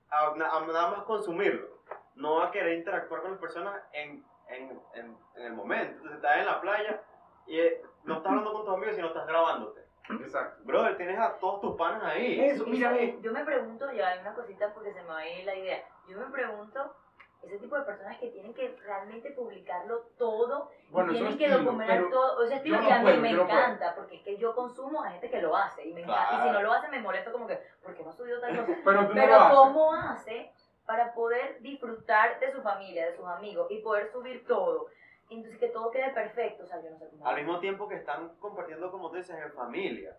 a, 0.10 0.28
a 0.28 0.36
nada 0.36 0.92
más 0.92 1.04
consumirlo, 1.04 1.68
no 2.16 2.42
a 2.42 2.52
querer 2.52 2.78
interactuar 2.78 3.22
con 3.22 3.32
las 3.32 3.40
personas 3.42 3.82
en, 3.92 4.24
en, 4.48 4.82
en, 4.94 5.18
en 5.36 5.46
el 5.46 5.54
momento. 5.54 5.92
Entonces 5.98 6.16
estás 6.16 6.38
en 6.38 6.46
la 6.46 6.62
playa 6.62 7.02
y 7.48 7.60
eh, 7.60 7.82
no 8.06 8.16
estás 8.16 8.30
hablando 8.30 8.54
con 8.54 8.64
tus 8.66 8.74
amigos, 8.74 8.96
sino 8.96 9.08
estás 9.08 9.28
grabándote. 9.28 9.82
Exacto. 10.10 10.64
Brother, 10.64 10.98
tienes 10.98 11.20
a 11.20 11.34
todos 11.40 11.62
tus 11.62 11.76
panas 11.76 12.04
ahí. 12.04 12.40
Eso, 12.40 12.66
mira, 12.66 12.92
Eso, 12.96 13.00
eh, 13.02 13.20
yo 13.22 13.32
me 13.32 13.44
pregunto, 13.44 13.92
ya 13.92 14.08
hay 14.10 14.20
una 14.20 14.34
cosita 14.34 14.74
porque 14.74 14.94
se 14.94 15.02
me 15.02 15.10
va 15.10 15.18
a 15.18 15.28
ir 15.28 15.46
la 15.46 15.56
idea. 15.56 15.84
Yo 16.08 16.18
me 16.18 16.26
pregunto, 16.28 16.96
ese 17.44 17.58
tipo 17.58 17.76
de 17.76 17.84
personas 17.84 18.18
que 18.20 18.30
tienen 18.30 18.54
que 18.54 18.76
realmente 18.84 19.32
publicarlo 19.32 20.06
todo 20.18 20.72
Bueno, 20.90 21.12
y 21.12 21.16
tienen 21.16 21.38
que 21.38 21.46
estilo, 21.46 21.64
documentar 21.64 22.10
todo. 22.10 22.44
Ese 22.44 22.56
estilo 22.56 22.82
no 22.82 22.88
que 22.88 22.94
a 22.94 23.00
mí 23.00 23.04
puedo, 23.04 23.22
me 23.22 23.34
no 23.34 23.44
encanta, 23.44 23.96
porque 23.96 24.18
es 24.18 24.22
que 24.24 24.38
yo 24.38 24.56
consumo 24.56 25.04
a 25.04 25.12
gente 25.12 25.30
que 25.30 25.42
lo 25.42 25.56
hace 25.56 25.86
y 25.86 25.94
me 25.94 26.02
encanta. 26.02 26.36
Y 26.36 26.48
si 26.48 26.54
no 26.54 26.62
lo 26.62 26.72
hace, 26.72 26.88
me 26.90 27.00
molesto 27.00 27.32
como 27.32 27.48
que, 27.48 27.60
¿por 27.84 27.96
qué 27.96 28.04
no 28.04 28.12
ha 28.12 28.14
subido 28.14 28.40
tal 28.40 28.66
cosa? 28.66 28.80
Pero 28.86 29.08
tú. 29.08 29.56
¿cómo 29.56 29.94
hace 29.94 30.52
para 30.86 31.14
poder 31.14 31.62
disfrutar 31.62 32.40
de 32.40 32.52
su 32.52 32.62
familia, 32.62 33.08
de 33.08 33.16
sus 33.16 33.26
amigos 33.26 33.68
y 33.72 33.80
poder 33.80 34.12
subir 34.12 34.46
todo? 34.46 34.88
Entonces 35.30 35.60
que 35.60 35.70
todo 35.70 35.90
quede 35.92 36.12
perfecto, 36.12 36.64
o 36.64 36.68
sea, 36.68 36.82
yo 36.82 36.90
no 36.90 36.98
sé 37.00 37.08
cómo. 37.10 37.26
Al 37.26 37.38
mismo 37.38 37.60
tiempo 37.60 37.88
que 37.88 37.96
están 37.96 38.36
compartiendo, 38.40 38.92
como 38.92 39.10
tú 39.10 39.16
dices, 39.16 39.36
en 39.38 39.54
familia. 39.54 40.18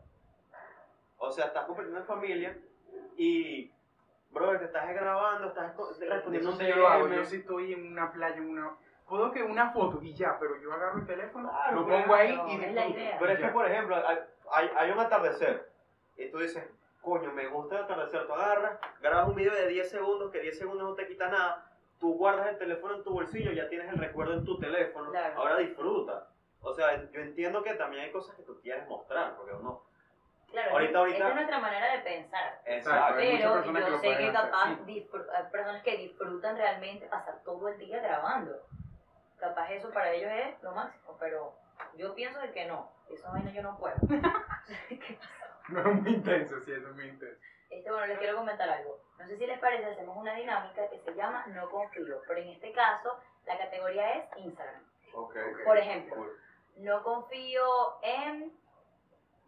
O 1.19 1.31
sea, 1.31 1.47
estás 1.47 1.67
compartiendo 1.67 2.01
en 2.01 2.07
familia 2.07 2.59
y, 3.17 3.71
brother, 4.33 4.59
te 4.61 4.65
estás 4.67 4.89
grabando, 4.95 5.49
estás 5.49 5.77
respondiendo 6.01 6.51
un 6.51 6.59
yo 6.59 6.77
lo 6.77 6.89
hago. 6.89 7.09
Yo 7.09 7.25
si 7.25 7.37
estoy 7.37 7.73
en 7.75 7.93
una 7.93 8.13
playa, 8.13 8.37
en 8.37 8.51
una... 8.51 8.71
Puedo 9.09 9.31
que 9.31 9.43
una 9.43 9.71
foto 9.73 10.01
y 10.03 10.15
ya, 10.15 10.39
pero 10.39 10.57
yo 10.57 10.73
agarro 10.73 10.99
el 11.01 11.07
teléfono, 11.07 11.51
Claro, 11.51 11.81
lo 11.81 11.87
pongo 11.87 12.15
ahí 12.15 12.31
y 12.49 12.55
es 12.55 12.73
la 12.73 12.83
disfruto. 12.85 12.99
idea. 12.99 13.17
Pero 13.21 13.33
es 13.33 13.39
que, 13.41 13.49
por 13.49 13.67
ejemplo, 13.71 13.97
hay, 13.97 14.19
hay, 14.51 14.71
hay 14.77 14.91
un 14.91 14.99
atardecer 15.01 15.71
y 16.17 16.31
tú 16.31 16.39
dices, 16.39 16.65
coño, 17.03 17.31
me 17.33 17.47
gusta 17.49 17.77
el 17.77 17.85
atardecer. 17.85 18.27
Tú 18.27 18.33
agarras, 18.33 18.79
grabas 19.03 19.29
un 19.29 19.35
video 19.35 19.53
de 19.55 19.67
10 19.69 19.91
segundos, 19.91 20.31
que 20.31 20.41
10 20.41 20.59
segundos 20.59 20.89
no 20.89 20.95
te 20.95 21.07
quita 21.07 21.29
nada. 21.29 21.67
Tú 22.01 22.15
guardas 22.15 22.49
el 22.49 22.59
teléfono 22.59 22.95
en 22.97 23.03
tu 23.03 23.13
bolsillo, 23.13 23.53
ya 23.53 23.69
tienes 23.69 23.93
el 23.93 23.99
recuerdo 23.99 24.33
en 24.35 24.45
tu 24.45 24.59
teléfono. 24.59 25.11
Claro. 25.11 25.39
Ahora 25.41 25.59
disfruta. 25.59 26.29
O 26.63 26.73
sea, 26.73 27.11
yo 27.11 27.21
entiendo 27.21 27.63
que 27.63 27.75
también 27.75 28.05
hay 28.05 28.13
cosas 28.13 28.35
que 28.37 28.45
tú 28.45 28.59
quieres 28.63 28.89
mostrar, 28.89 29.37
porque 29.37 29.53
uno. 29.53 29.83
Claro, 30.53 30.73
Ahorita, 30.73 31.29
es 31.29 31.35
nuestra 31.35 31.59
manera 31.59 31.97
de 31.97 31.99
pensar. 32.03 32.61
Exacto. 32.67 33.15
Pero 33.17 33.63
que 33.63 33.73
yo 33.73 33.99
sé 33.99 34.03
que 34.03 34.13
hacer, 34.13 34.33
capaz 34.33 34.77
sí. 34.85 35.09
hay 35.35 35.45
personas 35.51 35.83
que 35.83 35.97
disfrutan 35.97 36.57
realmente 36.57 37.07
pasar 37.07 37.43
todo 37.43 37.69
el 37.69 37.79
día 37.79 38.01
grabando. 38.01 38.61
Capaz 39.39 39.71
eso 39.71 39.91
para 39.91 40.13
ellos 40.13 40.31
es 40.31 40.63
lo 40.63 40.73
máximo, 40.73 41.17
pero 41.19 41.55
yo 41.97 42.15
pienso 42.15 42.39
de 42.41 42.53
que 42.53 42.67
no. 42.67 42.93
Esa 43.09 43.31
vaina 43.31 43.51
yo 43.51 43.63
no 43.63 43.77
puedo. 43.79 43.97
No 45.69 45.79
es 45.79 46.03
muy 46.03 46.15
intenso, 46.15 46.57
sí, 46.65 46.73
eso 46.73 46.89
es 46.89 46.95
muy 46.97 47.07
intenso. 47.07 47.41
Este, 47.71 47.91
bueno, 47.91 48.07
les 48.07 48.19
quiero 48.19 48.37
comentar 48.37 48.69
algo. 48.69 48.99
No 49.19 49.27
sé 49.27 49.39
si 49.39 49.47
les 49.47 49.59
parece, 49.61 49.87
hacemos 49.87 50.17
una 50.17 50.35
dinámica 50.35 50.89
que 50.91 50.99
se 50.99 51.15
llama 51.15 51.47
No 51.47 51.71
Confío, 51.71 52.21
pero 52.27 52.41
en 52.41 52.49
este 52.49 52.73
caso 52.73 53.19
la 53.47 53.57
categoría 53.57 54.13
es 54.15 54.25
Instagram. 54.39 54.83
Ok, 55.15 55.37
Por 55.65 55.79
ejemplo, 55.79 56.27
no 56.77 57.03
confío 57.03 57.63
en 58.03 58.53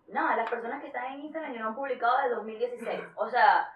nada, 0.09 0.37
las 0.37 0.49
personas 0.51 0.81
que 0.81 0.89
están 0.89 1.13
en 1.15 1.21
Instagram 1.21 1.55
y 1.55 1.59
no 1.59 1.69
han 1.69 1.75
publicado 1.75 2.17
desde 2.23 2.35
2016. 2.37 3.01
O 3.17 3.29
sea, 3.29 3.71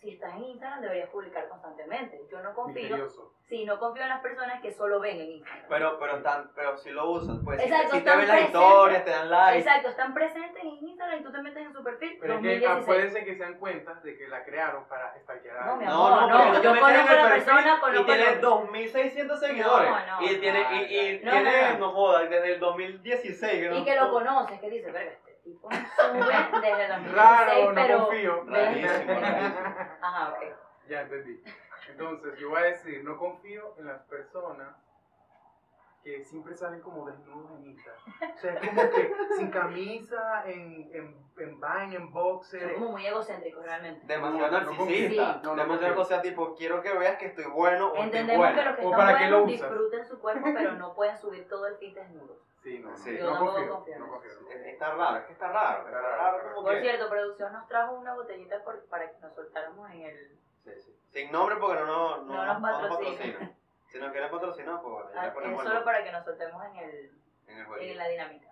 si 0.00 0.10
estás 0.10 0.34
en 0.34 0.44
Instagram 0.44 0.82
deberías 0.82 1.08
publicar 1.08 1.48
constantemente. 1.48 2.20
Yo 2.30 2.42
no 2.42 2.52
confío, 2.54 2.82
Misterioso. 2.82 3.32
sí, 3.48 3.64
no 3.64 3.78
confío 3.78 4.02
en 4.02 4.10
las 4.10 4.20
personas 4.20 4.60
que 4.60 4.70
solo 4.70 5.00
ven 5.00 5.18
en 5.18 5.30
Instagram. 5.32 5.64
Pero, 5.66 5.98
pero, 5.98 6.16
están, 6.18 6.50
pero 6.54 6.76
si 6.76 6.90
lo 6.90 7.10
usan, 7.10 7.42
pues 7.42 7.58
si, 7.62 7.68
Exacto, 7.68 7.86
si 7.86 7.92
te 7.92 7.98
están 8.00 8.18
ven 8.18 8.28
las 8.28 8.40
historias, 8.42 9.04
te 9.06 9.10
dan 9.10 9.30
like. 9.30 9.58
Exacto, 9.60 9.88
están 9.88 10.12
presentes 10.12 10.62
en 10.62 10.68
Instagram 10.88 11.20
y 11.20 11.22
tú 11.24 11.32
te 11.32 11.38
metes 11.40 11.66
en 11.66 11.72
su 11.72 11.82
perfil 11.82 12.18
Pero 12.20 12.34
es 12.34 12.40
que 12.40 12.48
2016. 12.60 12.84
puede 12.86 13.10
ser 13.12 13.24
que 13.24 13.32
se 13.34 13.42
dan 13.44 13.58
cuenta 13.58 13.94
de 13.94 14.18
que 14.18 14.28
la 14.28 14.44
crearon 14.44 14.84
para 14.88 15.18
stalkear 15.20 15.56
a 15.56 15.64
No, 15.68 15.76
mi 15.78 15.84
amor. 15.86 16.10
No, 16.10 16.20
no, 16.20 16.28
no, 16.28 16.52
yo 16.52 16.60
te 16.60 16.80
conozco 16.80 16.86
a 16.86 17.14
la 17.14 17.28
persona, 17.30 17.60
y 17.76 17.80
conozco 17.80 18.04
tiene 18.04 18.22
el 18.28 18.40
nombre. 18.42 18.80
2600 18.82 19.40
seguidores. 19.40 19.90
No, 19.90 20.20
no. 20.20 20.22
y 20.22 20.36
tiene, 20.36 20.60
y, 20.70 20.98
y 20.98 21.24
No, 21.24 21.30
tiene, 21.30 21.62
no, 21.62 21.72
no, 21.72 21.78
no. 21.78 21.90
joda, 21.92 22.24
desde 22.26 22.52
el 22.52 22.60
2016. 22.60 23.52
Que 23.62 23.68
no, 23.70 23.76
Y 23.78 23.84
que 23.84 23.96
lo 23.96 24.10
conoces, 24.10 24.60
que 24.60 24.68
dice, 24.68 24.90
verga, 24.92 25.12
tipo 25.44 25.68
no 25.70 25.76
sube 25.76 26.60
desde 26.60 26.88
2016, 26.88 27.14
Raro, 27.14 27.68
no 27.68 27.74
pero... 27.74 28.06
confío. 28.06 28.44
Rarísimo, 28.46 29.12
Ajá, 30.00 30.30
ok. 30.30 30.42
Ya 30.88 31.00
entendí. 31.02 31.42
Entonces, 31.88 32.38
yo 32.38 32.50
voy 32.50 32.60
a 32.62 32.64
decir, 32.64 33.04
no 33.04 33.16
confío 33.16 33.74
en 33.78 33.86
las 33.86 34.00
personas 34.02 34.74
que 36.02 36.22
siempre 36.22 36.54
salen 36.54 36.80
como 36.82 37.06
desnudos 37.06 37.50
en 37.58 37.64
Instagram. 37.70 38.02
O 38.34 38.38
sea, 38.38 38.54
es 38.54 38.68
como 38.68 38.90
que 38.90 39.14
sin 39.36 39.50
camisa, 39.50 40.42
en, 40.46 40.90
en, 40.92 41.16
en 41.38 41.60
vaina, 41.60 41.94
en 41.94 42.12
boxer. 42.12 42.60
Son 42.60 42.74
como 42.74 42.90
muy 42.92 43.06
egocéntricos 43.06 43.64
realmente. 43.64 44.06
Demasiado 44.06 44.50
No, 44.50 44.60
no 44.60 44.66
narcisista. 44.66 45.40
No, 45.42 45.56
no 45.56 45.62
demasiado 45.62 45.94
confío. 45.94 45.94
cosa 45.94 46.20
tipo, 46.22 46.54
quiero 46.54 46.82
que 46.82 46.92
veas 46.92 47.16
que 47.16 47.26
estoy 47.26 47.46
bueno 47.46 47.88
o 47.92 47.96
Entendemos 47.96 48.46
estoy 48.48 48.62
que 48.62 48.68
los 48.68 48.76
que 48.76 48.84
¿O 48.84 48.90
están 48.90 49.06
para 49.06 49.18
qué 49.18 49.26
lo 49.28 49.42
buenos 49.44 49.52
disfruten 49.60 50.04
su 50.04 50.18
cuerpo, 50.20 50.46
pero 50.54 50.72
no 50.72 50.94
pueden 50.94 51.16
subir 51.16 51.48
todo 51.48 51.66
el 51.68 51.76
feed 51.76 51.94
desnudo. 51.94 52.38
Sí, 52.64 52.78
no, 52.78 52.96
Sí. 52.96 53.18
Yo 53.18 53.30
no 53.30 53.38
confío 53.40 53.66
No 53.98 54.08
confío. 54.08 54.32
Es- 54.50 54.66
Está 54.72 54.94
raro, 54.94 55.18
es 55.18 55.24
que 55.26 55.32
está 55.34 55.48
raro. 55.52 55.84
Está 55.86 55.90
Está 55.90 56.00
raro, 56.00 56.16
raro 56.16 56.36
está 56.38 56.52
como 56.54 56.66
Por 56.66 56.74
que... 56.74 56.80
cierto, 56.80 57.08
producción 57.10 57.52
nos 57.52 57.68
trajo 57.68 57.92
una 57.94 58.14
botellita 58.14 58.64
por- 58.64 58.86
para 58.86 59.10
que 59.10 59.18
nos 59.20 59.34
soltáramos 59.34 59.90
en 59.90 60.00
el... 60.02 60.38
Sí, 60.64 60.70
sí. 60.80 60.96
Sin 61.10 61.30
nombre 61.30 61.56
porque 61.56 61.80
no, 61.80 61.86
no, 61.86 62.24
no, 62.24 62.34
No 62.34 62.58
nos 62.58 62.80
patrocina. 62.80 63.52
Si 63.88 63.98
nos 64.00 64.10
quieren 64.12 64.30
patrocinar, 64.30 64.80
pues 64.80 64.92
bueno, 64.94 65.10
ya 65.12 65.20
ah, 65.22 65.26
Es 65.26 65.44
el 65.46 65.56
solo 65.58 65.84
para 65.84 66.02
que 66.02 66.10
nos 66.10 66.24
soltemos 66.24 66.64
en, 66.64 66.76
el, 66.76 67.12
en 67.48 67.58
el 67.58 67.80
en 67.90 67.98
la 67.98 68.08
dinámica. 68.08 68.48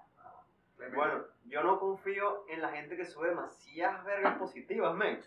Bueno, 0.94 1.24
yo 1.44 1.62
no 1.62 1.78
confío 1.80 2.44
en 2.48 2.60
la 2.60 2.68
gente 2.68 2.96
que 2.96 3.06
sube 3.06 3.28
demasiadas 3.30 4.04
vergas 4.04 4.36
positivas, 4.36 4.92
men. 4.94 5.24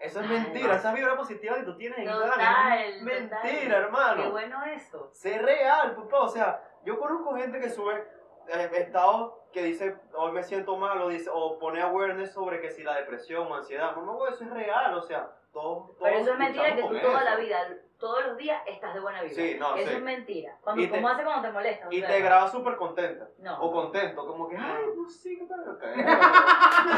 Eso 0.00 0.20
es 0.20 0.28
mentira, 0.28 0.76
esas 0.76 0.94
vibras 0.94 1.16
positivas 1.16 1.58
que 1.58 1.64
tú 1.64 1.76
tienes 1.76 1.98
en 1.98 2.04
Instagram 2.04 2.72
es 2.72 2.98
total. 3.00 3.02
mentira, 3.02 3.76
hermano. 3.78 4.22
Qué 4.22 4.28
bueno 4.30 4.64
eso. 4.64 5.10
Sé 5.12 5.38
real, 5.38 5.94
papá. 5.94 6.20
O 6.20 6.28
sea, 6.28 6.62
yo 6.84 6.98
conozco 6.98 7.34
gente 7.36 7.60
que 7.60 7.70
sube 7.70 8.06
eh, 8.48 8.70
estados 8.74 9.34
que 9.52 9.62
dice, 9.64 9.96
hoy 10.14 10.32
me 10.32 10.42
siento 10.44 10.76
mal, 10.76 11.00
o, 11.02 11.08
dice, 11.08 11.28
o 11.32 11.58
pone 11.58 11.82
awareness 11.82 12.32
sobre 12.32 12.60
que 12.60 12.70
si 12.70 12.82
la 12.84 12.94
depresión 12.96 13.50
o 13.50 13.54
ansiedad. 13.54 13.94
Mamá, 13.96 14.12
güey, 14.14 14.32
eso 14.32 14.44
es 14.44 14.50
real, 14.50 14.94
o 14.94 15.02
sea, 15.02 15.28
todos. 15.52 15.90
Pero 16.00 16.16
eso 16.18 16.32
es 16.32 16.38
mentira 16.38 16.76
que 16.76 16.82
tú 16.82 16.88
toda 17.00 17.16
eso. 17.16 17.24
la 17.24 17.36
vida, 17.36 17.58
todos 17.98 18.24
los 18.26 18.36
días, 18.36 18.62
estás 18.66 18.94
de 18.94 19.00
buena 19.00 19.22
vida. 19.22 19.34
Sí, 19.34 19.56
no, 19.58 19.74
Eso 19.74 19.90
sí. 19.90 19.96
es 19.96 20.02
mentira. 20.02 20.56
Cuando, 20.62 20.82
te- 20.82 20.88
¿Cómo 20.90 21.08
hace 21.08 21.24
cuando 21.24 21.42
te 21.48 21.52
molesta? 21.52 21.86
Y 21.90 22.00
te 22.00 22.20
grabas 22.20 22.52
súper 22.52 22.76
contenta. 22.76 23.28
No. 23.40 23.60
O 23.60 23.72
contento, 23.72 24.24
como 24.26 24.48
que, 24.48 24.56
ay, 24.56 24.84
no 24.96 25.08
sé 25.08 25.36
qué 25.36 25.46
tal. 25.46 25.78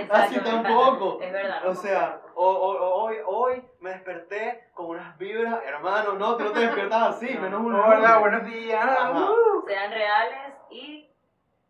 Exacto, 0.00 0.24
Así 0.24 0.34
verdad. 0.40 0.62
tampoco. 0.62 1.22
Es 1.22 1.32
verdad. 1.32 1.62
no 1.64 1.70
O 1.70 1.74
sea, 1.74 2.20
o- 2.34 2.44
o- 2.50 2.76
o- 2.78 3.02
hoy, 3.04 3.16
hoy 3.26 3.64
me 3.80 3.90
desperté 3.90 4.68
con 4.74 4.86
unas 4.86 5.16
vibras, 5.18 5.62
hermano, 5.64 6.12
no, 6.14 6.36
tú 6.36 6.44
no 6.44 6.52
te 6.52 6.60
despiertas 6.60 7.16
así, 7.16 7.34
No. 7.34 7.40
menos 7.42 7.60
un 7.60 7.74
Hola, 7.74 7.96
lunes. 7.96 8.20
buenos 8.20 8.44
días. 8.46 8.84
Ajá. 8.84 9.30
Uh. 9.30 9.64
Sean 9.66 9.90
reales 9.92 10.54
y 10.70 11.08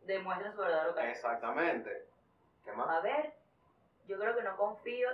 demuestren 0.02 0.52
su 0.52 0.58
verdadero 0.58 0.94
carácter. 0.94 1.10
Exactamente. 1.16 2.06
¿Qué 2.64 2.72
más? 2.72 2.88
A 2.88 3.00
ver, 3.00 3.32
yo 4.08 4.18
creo 4.18 4.34
que 4.36 4.42
no 4.42 4.56
confío 4.56 5.08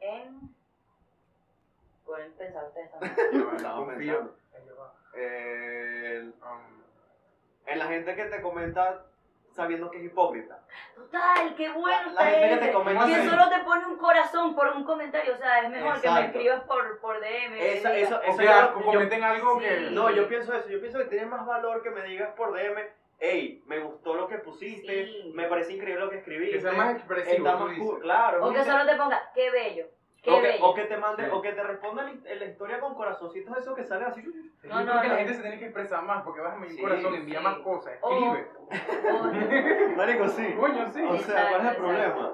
en. 0.00 0.54
Pueden 2.04 2.32
pensar 2.32 2.64
ustedes 2.66 2.90
también. 3.30 3.56
Estaba 3.56 3.76
confío. 3.76 4.34
Eh, 5.14 6.30
Um, 6.42 6.82
en 7.66 7.78
la 7.78 7.86
gente 7.86 8.14
que 8.16 8.24
te 8.26 8.42
comenta 8.42 9.04
sabiendo 9.52 9.90
que 9.90 9.98
es 9.98 10.04
hipócrita. 10.04 10.60
Total, 10.94 11.54
qué 11.56 11.70
bueno 11.70 12.12
La- 12.14 12.24
la 12.24 12.30
gente 12.30 12.48
que 12.58 12.66
te 12.66 12.72
comenta 12.72 13.06
Que 13.06 13.28
solo 13.28 13.48
te 13.48 13.58
pone 13.60 13.86
un 13.86 13.96
corazón 13.96 14.54
por 14.54 14.68
un 14.68 14.84
comentario. 14.84 15.34
O 15.34 15.36
sea, 15.36 15.60
es 15.60 15.70
mejor 15.70 16.00
que 16.00 16.08
me 16.08 16.14
Exacto. 16.14 16.38
escribas 16.38 16.60
por, 16.64 16.98
por 17.00 17.20
DM. 17.20 17.56
que 17.58 17.78
Esa- 17.78 17.94
eso- 17.96 18.16
o 18.18 18.22
eso 18.22 18.36
sea, 18.36 18.72
yo- 18.72 18.78
yo- 18.80 18.84
comenten 18.86 19.22
algo 19.24 19.58
Sí. 19.60 19.64
que. 19.66 19.80
No, 19.90 20.10
yo 20.10 20.28
pienso 20.28 20.54
eso. 20.54 20.68
Yo 20.68 20.80
pienso 20.80 20.98
que 20.98 21.04
tiene 21.04 21.26
más 21.26 21.46
valor 21.46 21.82
que 21.82 21.90
me 21.90 22.02
digas 22.04 22.30
por 22.34 22.52
DM, 22.52 22.82
hey, 23.20 23.62
me 23.66 23.78
gustó 23.80 24.14
lo 24.14 24.26
que 24.26 24.38
pusiste, 24.38 25.06
Sí. 25.06 25.32
me 25.34 25.46
parece 25.48 25.72
increíble 25.74 26.04
lo 26.04 26.10
que 26.10 26.18
escribiste. 26.18 26.54
Que 26.56 26.60
sea 26.60 26.72
más 26.72 26.94
expresivo, 26.94 27.98
Claro. 28.00 28.46
O 28.46 28.52
que 28.52 28.64
solo 28.64 28.86
te 28.86 28.96
ponga, 28.96 29.30
qué 29.34 29.50
bello. 29.50 29.86
O, 30.24 30.40
que, 30.40 30.58
o 30.62 30.74
que 30.74 30.84
te 30.84 30.96
mande, 30.98 31.24
Sí. 31.24 31.30
o 31.32 31.42
que 31.42 31.52
te 31.52 31.62
respondan 31.64 32.22
la 32.24 32.44
historia 32.44 32.78
con 32.78 32.94
corazoncitos 32.94 33.56
esos 33.58 33.74
que 33.74 33.82
salen 33.82 34.06
así. 34.06 34.22
Yo 34.22 34.68
No, 34.68 34.80
no, 34.84 34.90
creo 34.92 35.00
que 35.02 35.08
no. 35.08 35.12
la 35.14 35.18
gente 35.18 35.34
se 35.34 35.42
tiene 35.42 35.58
que 35.58 35.64
expresar 35.64 36.04
más 36.04 36.22
porque 36.22 36.40
vas 36.40 36.54
a 36.54 36.58
mi 36.58 36.70
Sí, 36.70 36.80
corazón, 36.80 37.14
envía 37.16 37.38
sí. 37.40 37.44
más 37.44 37.58
cosas, 37.58 37.94
escribe. 37.94 38.48
O- 39.12 39.96
Marico, 39.96 40.28
sí. 40.28 40.54
Coño, 40.54 40.88
sí. 40.90 41.02
O 41.02 41.16
sea, 41.18 41.48
¿cuál 41.50 41.62
es 41.66 41.70
el 41.72 41.76
problema? 41.76 42.32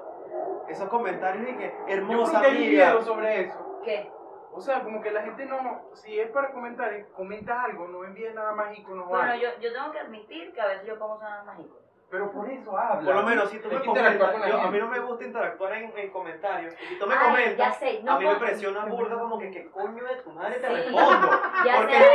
Esos 0.67 0.87
comentarios 0.89 1.45
de 1.47 1.57
que 1.57 1.73
Yo 1.87 1.93
hermosa 1.95 2.37
amiga. 2.39 2.51
video 2.59 3.01
sobre 3.01 3.41
eso. 3.41 3.81
¿Qué? 3.83 4.11
O 4.51 4.61
sea, 4.61 4.83
como 4.83 5.01
que 5.01 5.09
la 5.09 5.23
gente 5.23 5.45
no, 5.47 5.89
si 5.93 6.19
es 6.19 6.29
para 6.29 6.51
comentar, 6.51 6.91
comenta 7.13 7.63
algo, 7.63 7.87
no 7.87 8.03
envíes 8.03 8.35
nada 8.35 8.51
más 8.53 8.77
iconos 8.77 9.07
Bueno, 9.07 9.35
yo, 9.35 9.49
yo 9.59 9.73
tengo 9.73 9.91
que 9.91 9.99
admitir 9.99 10.53
que 10.53 10.61
a 10.61 10.67
veces 10.67 10.85
yo 10.87 10.99
pongo 10.99 11.17
nada 11.19 11.43
más 11.43 11.59
iconos. 11.59 11.88
Pero 12.09 12.31
por 12.31 12.49
eso 12.49 12.75
habla. 12.77 13.05
Por 13.05 13.15
lo 13.15 13.23
menos, 13.23 13.49
si 13.51 13.59
tú 13.59 13.69
me 13.69 13.79
comentas, 13.81 14.31
con 14.31 14.41
la 14.41 14.49
yo- 14.49 14.61
a 14.61 14.71
mí 14.71 14.79
no 14.79 14.87
me 14.87 14.99
gusta 14.99 15.25
interactuar 15.25 15.73
en, 15.73 15.93
en 15.95 16.09
comentarios. 16.09 16.73
Y 16.81 16.85
si 16.87 16.95
tú 16.97 17.05
me 17.05 17.13
Ay, 17.13 17.19
ya 17.19 17.25
comentas, 17.29 17.77
sé, 17.77 18.01
no 18.03 18.11
a 18.13 18.19
mí 18.19 18.25
me 18.25 18.35
presiona 18.35 18.85
burda 18.85 19.19
como 19.19 19.37
que, 19.37 19.51
¿qué 19.51 19.69
coño 19.69 20.03
de 20.03 20.15
tu 20.15 20.31
madre 20.31 20.55
te 20.55 20.67
Sí. 20.67 20.73
respondo? 20.73 21.41
Ya 21.65 21.75
porque 21.77 21.93
sé. 21.93 22.05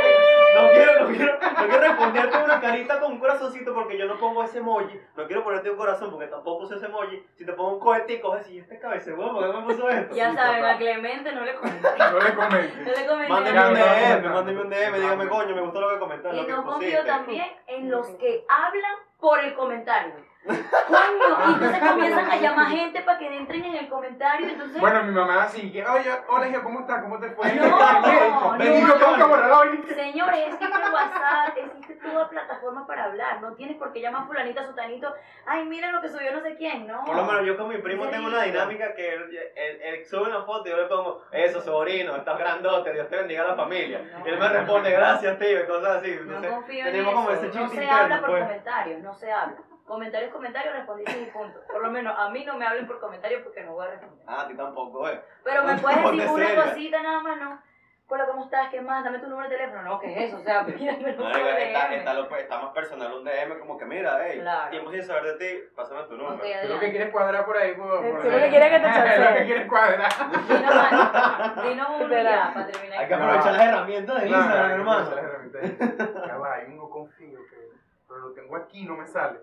no 0.55 0.69
quiero, 0.71 0.99
no 1.01 1.07
quiero, 1.15 1.33
no 1.39 1.67
quiero 1.67 1.79
responderte 1.79 2.37
una 2.43 2.59
carita 2.61 2.99
con 2.99 3.11
un 3.13 3.19
corazoncito 3.19 3.73
porque 3.73 3.97
yo 3.97 4.05
no 4.05 4.17
pongo 4.17 4.43
ese 4.43 4.57
emoji. 4.57 4.99
No 5.15 5.25
quiero 5.27 5.43
ponerte 5.45 5.69
un 5.71 5.77
corazón 5.77 6.11
porque 6.11 6.27
tampoco 6.27 6.63
uso 6.65 6.75
ese 6.75 6.87
emoji. 6.87 7.25
Si 7.35 7.45
te 7.45 7.53
pongo 7.53 7.73
un 7.75 7.79
cohetico, 7.79 8.29
vas 8.29 8.39
a 8.41 8.43
decir, 8.43 8.61
este 8.63 8.77
cabecehuevo, 8.79 9.33
¿por 9.33 9.49
qué 9.51 9.57
me 9.57 9.63
puso 9.65 9.89
esto? 9.89 10.13
Ya 10.15 10.31
Sí, 10.31 10.35
saben, 10.35 10.65
a 10.65 10.77
Clemente 10.77 11.31
no 11.31 11.45
le 11.45 11.55
comenten. 11.55 11.91
No 12.11 12.19
le 12.19 12.29
No 12.29 12.35
comentes. 12.35 12.85
le 12.99 13.07
comenten. 13.07 13.29
Mándenme 13.29 13.59
Ya, 13.59 13.67
un 13.69 13.73
DM, 14.23 14.33
mándenme 14.33 14.61
un 14.61 14.69
DM, 14.69 14.99
dígame, 14.99 15.27
coño, 15.29 15.55
me 15.55 15.61
gustó 15.61 15.79
lo 15.81 15.89
que 15.89 15.99
comentaste, 15.99 16.35
Y 16.37 16.41
lo 16.41 16.45
que 16.47 16.51
no 16.53 16.63
confío 16.65 17.05
también 17.05 17.45
en 17.67 17.89
los 17.91 18.07
que 18.17 18.45
hablan 18.49 18.95
por 19.19 19.39
el 19.39 19.53
comentario. 19.55 20.13
Coño, 20.45 21.49
y 21.49 21.53
entonces 21.53 21.79
comienzan 21.89 22.29
a 22.31 22.35
llamar 22.37 22.67
gente 22.67 23.01
para 23.01 23.17
que 23.17 23.35
entren 23.35 23.65
en 23.65 23.75
el 23.75 23.89
comentario. 23.89 24.47
Entonces, 24.49 24.79
Bueno, 24.79 25.03
mi 25.03 25.11
mamá 25.11 25.43
así, 25.43 25.71
que, 25.71 25.83
oye, 25.85 26.09
hola, 26.27 26.47
hija, 26.47 26.61
¿cómo 26.61 26.81
estás? 26.81 27.01
¿Cómo 27.01 27.19
te 27.19 27.29
fue? 27.31 27.51
No, 27.53 27.61
Me 28.57 28.69
dijo, 28.69 28.95
no. 29.17 29.95
señores, 29.95 30.39
existe 30.47 30.77
WhatsApp, 30.93 31.57
existe 31.57 31.95
toda 31.95 32.29
plataforma 32.29 32.85
para 32.85 33.05
hablar. 33.05 33.41
No 33.41 33.53
tienes 33.53 33.77
por 33.77 33.91
qué 33.91 34.01
llamar 34.01 34.23
a 34.23 34.25
fulanita, 34.27 34.65
sutanito. 34.65 35.13
Ay, 35.47 35.65
mira 35.65 35.91
lo 35.91 36.01
que 36.01 36.09
subió 36.09 36.31
no 36.31 36.41
sé 36.41 36.55
quién, 36.55 36.85
no. 36.85 37.03
Por 37.05 37.15
lo 37.15 37.23
menos 37.25 37.45
yo 37.45 37.57
con 37.57 37.67
mi 37.69 37.77
primo 37.79 38.07
tengo 38.09 38.27
una 38.27 38.43
dinámica 38.43 38.93
que 38.93 39.13
él, 39.15 39.37
él- 39.55 39.81
él 39.81 40.05
sube 40.05 40.29
una 40.29 40.43
foto 40.43 40.67
y 40.67 40.71
yo 40.71 40.77
le 40.77 40.85
pongo, 40.85 41.23
eso 41.31 41.59
sobrino, 41.61 42.15
estás 42.15 42.37
grandote, 42.37 42.93
Dios 42.93 43.09
te 43.09 43.17
bendiga 43.17 43.43
a 43.43 43.47
la 43.47 43.55
familia. 43.55 44.01
No. 44.19 44.25
Y 44.25 44.29
él 44.29 44.39
me 44.39 44.49
responde, 44.49 44.91
gracias 44.91 45.39
tío, 45.39 45.63
y 45.63 45.65
cosas 45.67 45.97
así. 45.97 46.11
No 46.15 46.21
Entonces, 46.35 46.51
confío 46.51 46.85
en 46.85 46.91
tenemos 46.91 47.13
como 47.15 47.31
eso. 47.31 47.45
ese 47.45 47.59
No 47.59 47.69
se 47.69 47.75
interno, 47.75 47.95
habla 47.97 48.19
por 48.21 48.29
pues. 48.29 48.43
comentarios, 48.43 49.01
no 49.01 49.13
se 49.15 49.31
habla. 49.31 49.55
Comentarios, 49.85 50.31
comentarios, 50.31 50.73
respondiste 50.73 51.21
y 51.21 51.25
punto. 51.27 51.59
Por 51.71 51.81
lo 51.83 51.91
menos 51.91 52.15
a 52.17 52.29
mí 52.29 52.43
no 52.43 52.57
me 52.57 52.65
hablen 52.65 52.87
por 52.87 52.99
comentarios 52.99 53.43
porque 53.43 53.61
no 53.63 53.73
voy 53.73 53.85
a 53.85 53.91
responder. 53.91 54.25
Ah, 54.27 54.41
a 54.41 54.47
ti 54.47 54.55
tampoco, 54.55 55.07
eh. 55.07 55.21
Pero 55.43 55.63
me 55.63 55.75
puedes 55.79 55.97
decir 56.11 56.29
una 56.31 56.47
seria. 56.47 56.63
cosita 56.63 57.03
nada 57.03 57.19
más, 57.19 57.37
¿no? 57.39 57.61
Hola, 58.07 58.25
¿cómo 58.27 58.43
estás? 58.45 58.69
¿Qué 58.69 58.81
más? 58.81 59.03
Dame 59.03 59.17
tu 59.19 59.27
número 59.27 59.49
de 59.49 59.55
teléfono. 59.57 59.81
No, 59.83 59.99
¿qué 59.99 60.11
es 60.13 60.27
eso? 60.29 60.37
O 60.37 60.39
sea, 60.39 60.63
pídame 60.65 61.03
de 61.03 61.09
está, 61.67 61.93
está, 61.95 62.13
lo- 62.13 62.35
está 62.35 62.59
más 62.61 62.71
personal 62.73 63.13
un 63.13 63.23
DM 63.23 63.59
como 63.59 63.77
que 63.77 63.85
mira, 63.85 64.19
hey, 64.23 64.39
Claro. 64.41 64.69
tiempo 64.71 64.91
sin 64.91 65.03
saber 65.03 65.23
de 65.23 65.33
ti, 65.37 65.63
pásame 65.75 66.03
tu 66.03 66.17
número. 66.17 66.35
Ok, 66.35 66.43
Tú 66.63 66.67
lo 66.67 66.79
que 66.79 66.89
quieres 66.91 67.11
cuadrar 67.11 67.45
por 67.45 67.57
ahí, 67.57 67.73
por. 67.75 67.89
por 67.89 68.21
Tú 68.21 68.29
lo 68.29 68.37
que 68.37 68.49
quieres 68.49 68.69
que 68.71 68.79
te 68.79 68.87
Es 68.87 68.97
lo 68.97 69.03
que 69.03 69.09
chanceen. 69.17 69.45
quieres 69.45 69.67
cuadrar. 69.67 70.11
Dinos, 70.47 71.63
dinos 71.63 71.87
uno 71.89 72.07
Literal. 72.07 72.25
ya 72.47 72.53
para 72.53 72.67
terminar. 72.67 72.99
Hay 72.99 73.07
que 73.07 73.13
aprovechar 73.13 73.53
las 73.53 73.67
herramientas 73.67 74.21
de 74.21 74.27
Claro, 74.27 74.43
Instagram, 74.43 74.63
hay 74.65 74.69
que 74.69 74.79
hermano. 74.81 75.01
usar 75.03 75.15
las 75.15 75.25
herramientas. 75.25 76.27
Ya 76.27 76.37
va, 76.37 76.53
hay 76.55 76.65
un 76.67 76.77
no 76.77 76.89
confío 76.89 77.39
que. 77.49 77.69
Pero 78.07 78.19
lo 78.19 78.33
tengo 78.33 78.55
aquí 78.55 78.79
y 78.81 78.85
no 78.85 78.95
me 78.97 79.07
sale. 79.07 79.39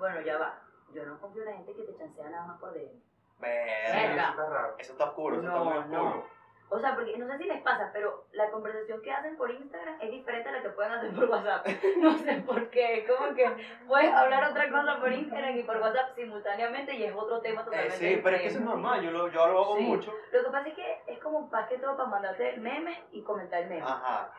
Bueno, 0.00 0.20
ya 0.22 0.38
va. 0.38 0.58
Yo 0.92 1.04
no 1.06 1.20
confío 1.20 1.42
en 1.42 1.50
la 1.50 1.56
gente 1.58 1.74
que 1.74 1.82
te 1.84 1.96
chancea 1.96 2.28
nada 2.30 2.46
más 2.46 2.58
por 2.58 2.72
DM. 2.74 2.88
Sí, 2.90 3.00
Verga. 3.38 4.22
eso 4.22 4.30
está 4.30 4.48
raro. 4.50 4.74
Eso 4.78 4.92
está 4.92 5.04
oscuro, 5.04 5.36
eso 5.36 5.46
está 5.46 5.58
No, 5.58 5.64
muy 5.64 5.78
oscuro. 5.78 6.02
no. 6.02 6.40
O 6.72 6.78
sea, 6.78 6.94
porque 6.94 7.18
no 7.18 7.26
sé 7.26 7.36
si 7.38 7.44
les 7.46 7.60
pasa, 7.62 7.90
pero 7.92 8.26
la 8.30 8.48
conversación 8.50 9.02
que 9.02 9.10
hacen 9.10 9.36
por 9.36 9.50
Instagram 9.50 9.96
es 10.00 10.10
diferente 10.10 10.48
a 10.48 10.52
la 10.52 10.62
que 10.62 10.68
pueden 10.70 10.92
hacer 10.92 11.12
por 11.12 11.24
WhatsApp. 11.28 11.66
No 11.98 12.16
sé 12.18 12.42
por 12.46 12.70
qué. 12.70 13.04
Como 13.08 13.34
que 13.34 13.44
puedes 13.88 14.12
hablar 14.12 14.50
otra 14.50 14.70
cosa 14.70 15.00
por 15.00 15.12
Instagram 15.12 15.56
y 15.58 15.62
por 15.64 15.78
WhatsApp 15.78 16.14
simultáneamente 16.14 16.94
y 16.94 17.04
es 17.04 17.12
otro 17.14 17.40
tema 17.40 17.62
Eh, 17.62 17.64
totalmente 17.64 17.96
sí, 17.96 18.20
pero 18.22 18.36
es 18.36 18.42
que 18.42 18.48
eso 18.48 18.58
es 18.58 18.64
normal, 18.64 19.02
yo 19.02 19.10
lo, 19.10 19.28
yo 19.28 19.46
lo 19.48 19.62
hago 19.62 19.76
Sí. 19.78 19.82
mucho. 19.82 20.14
Lo 20.32 20.44
que 20.44 20.50
pasa 20.50 20.68
es 20.68 20.74
que 20.74 21.00
es 21.08 21.18
como 21.18 21.40
más 21.48 21.68
que 21.68 21.78
todo 21.78 21.96
para 21.96 22.08
mandarte 22.08 22.56
memes 22.58 22.98
y 23.10 23.22
comentar 23.22 23.62
memes. 23.66 23.82
Ajá. 23.84 24.32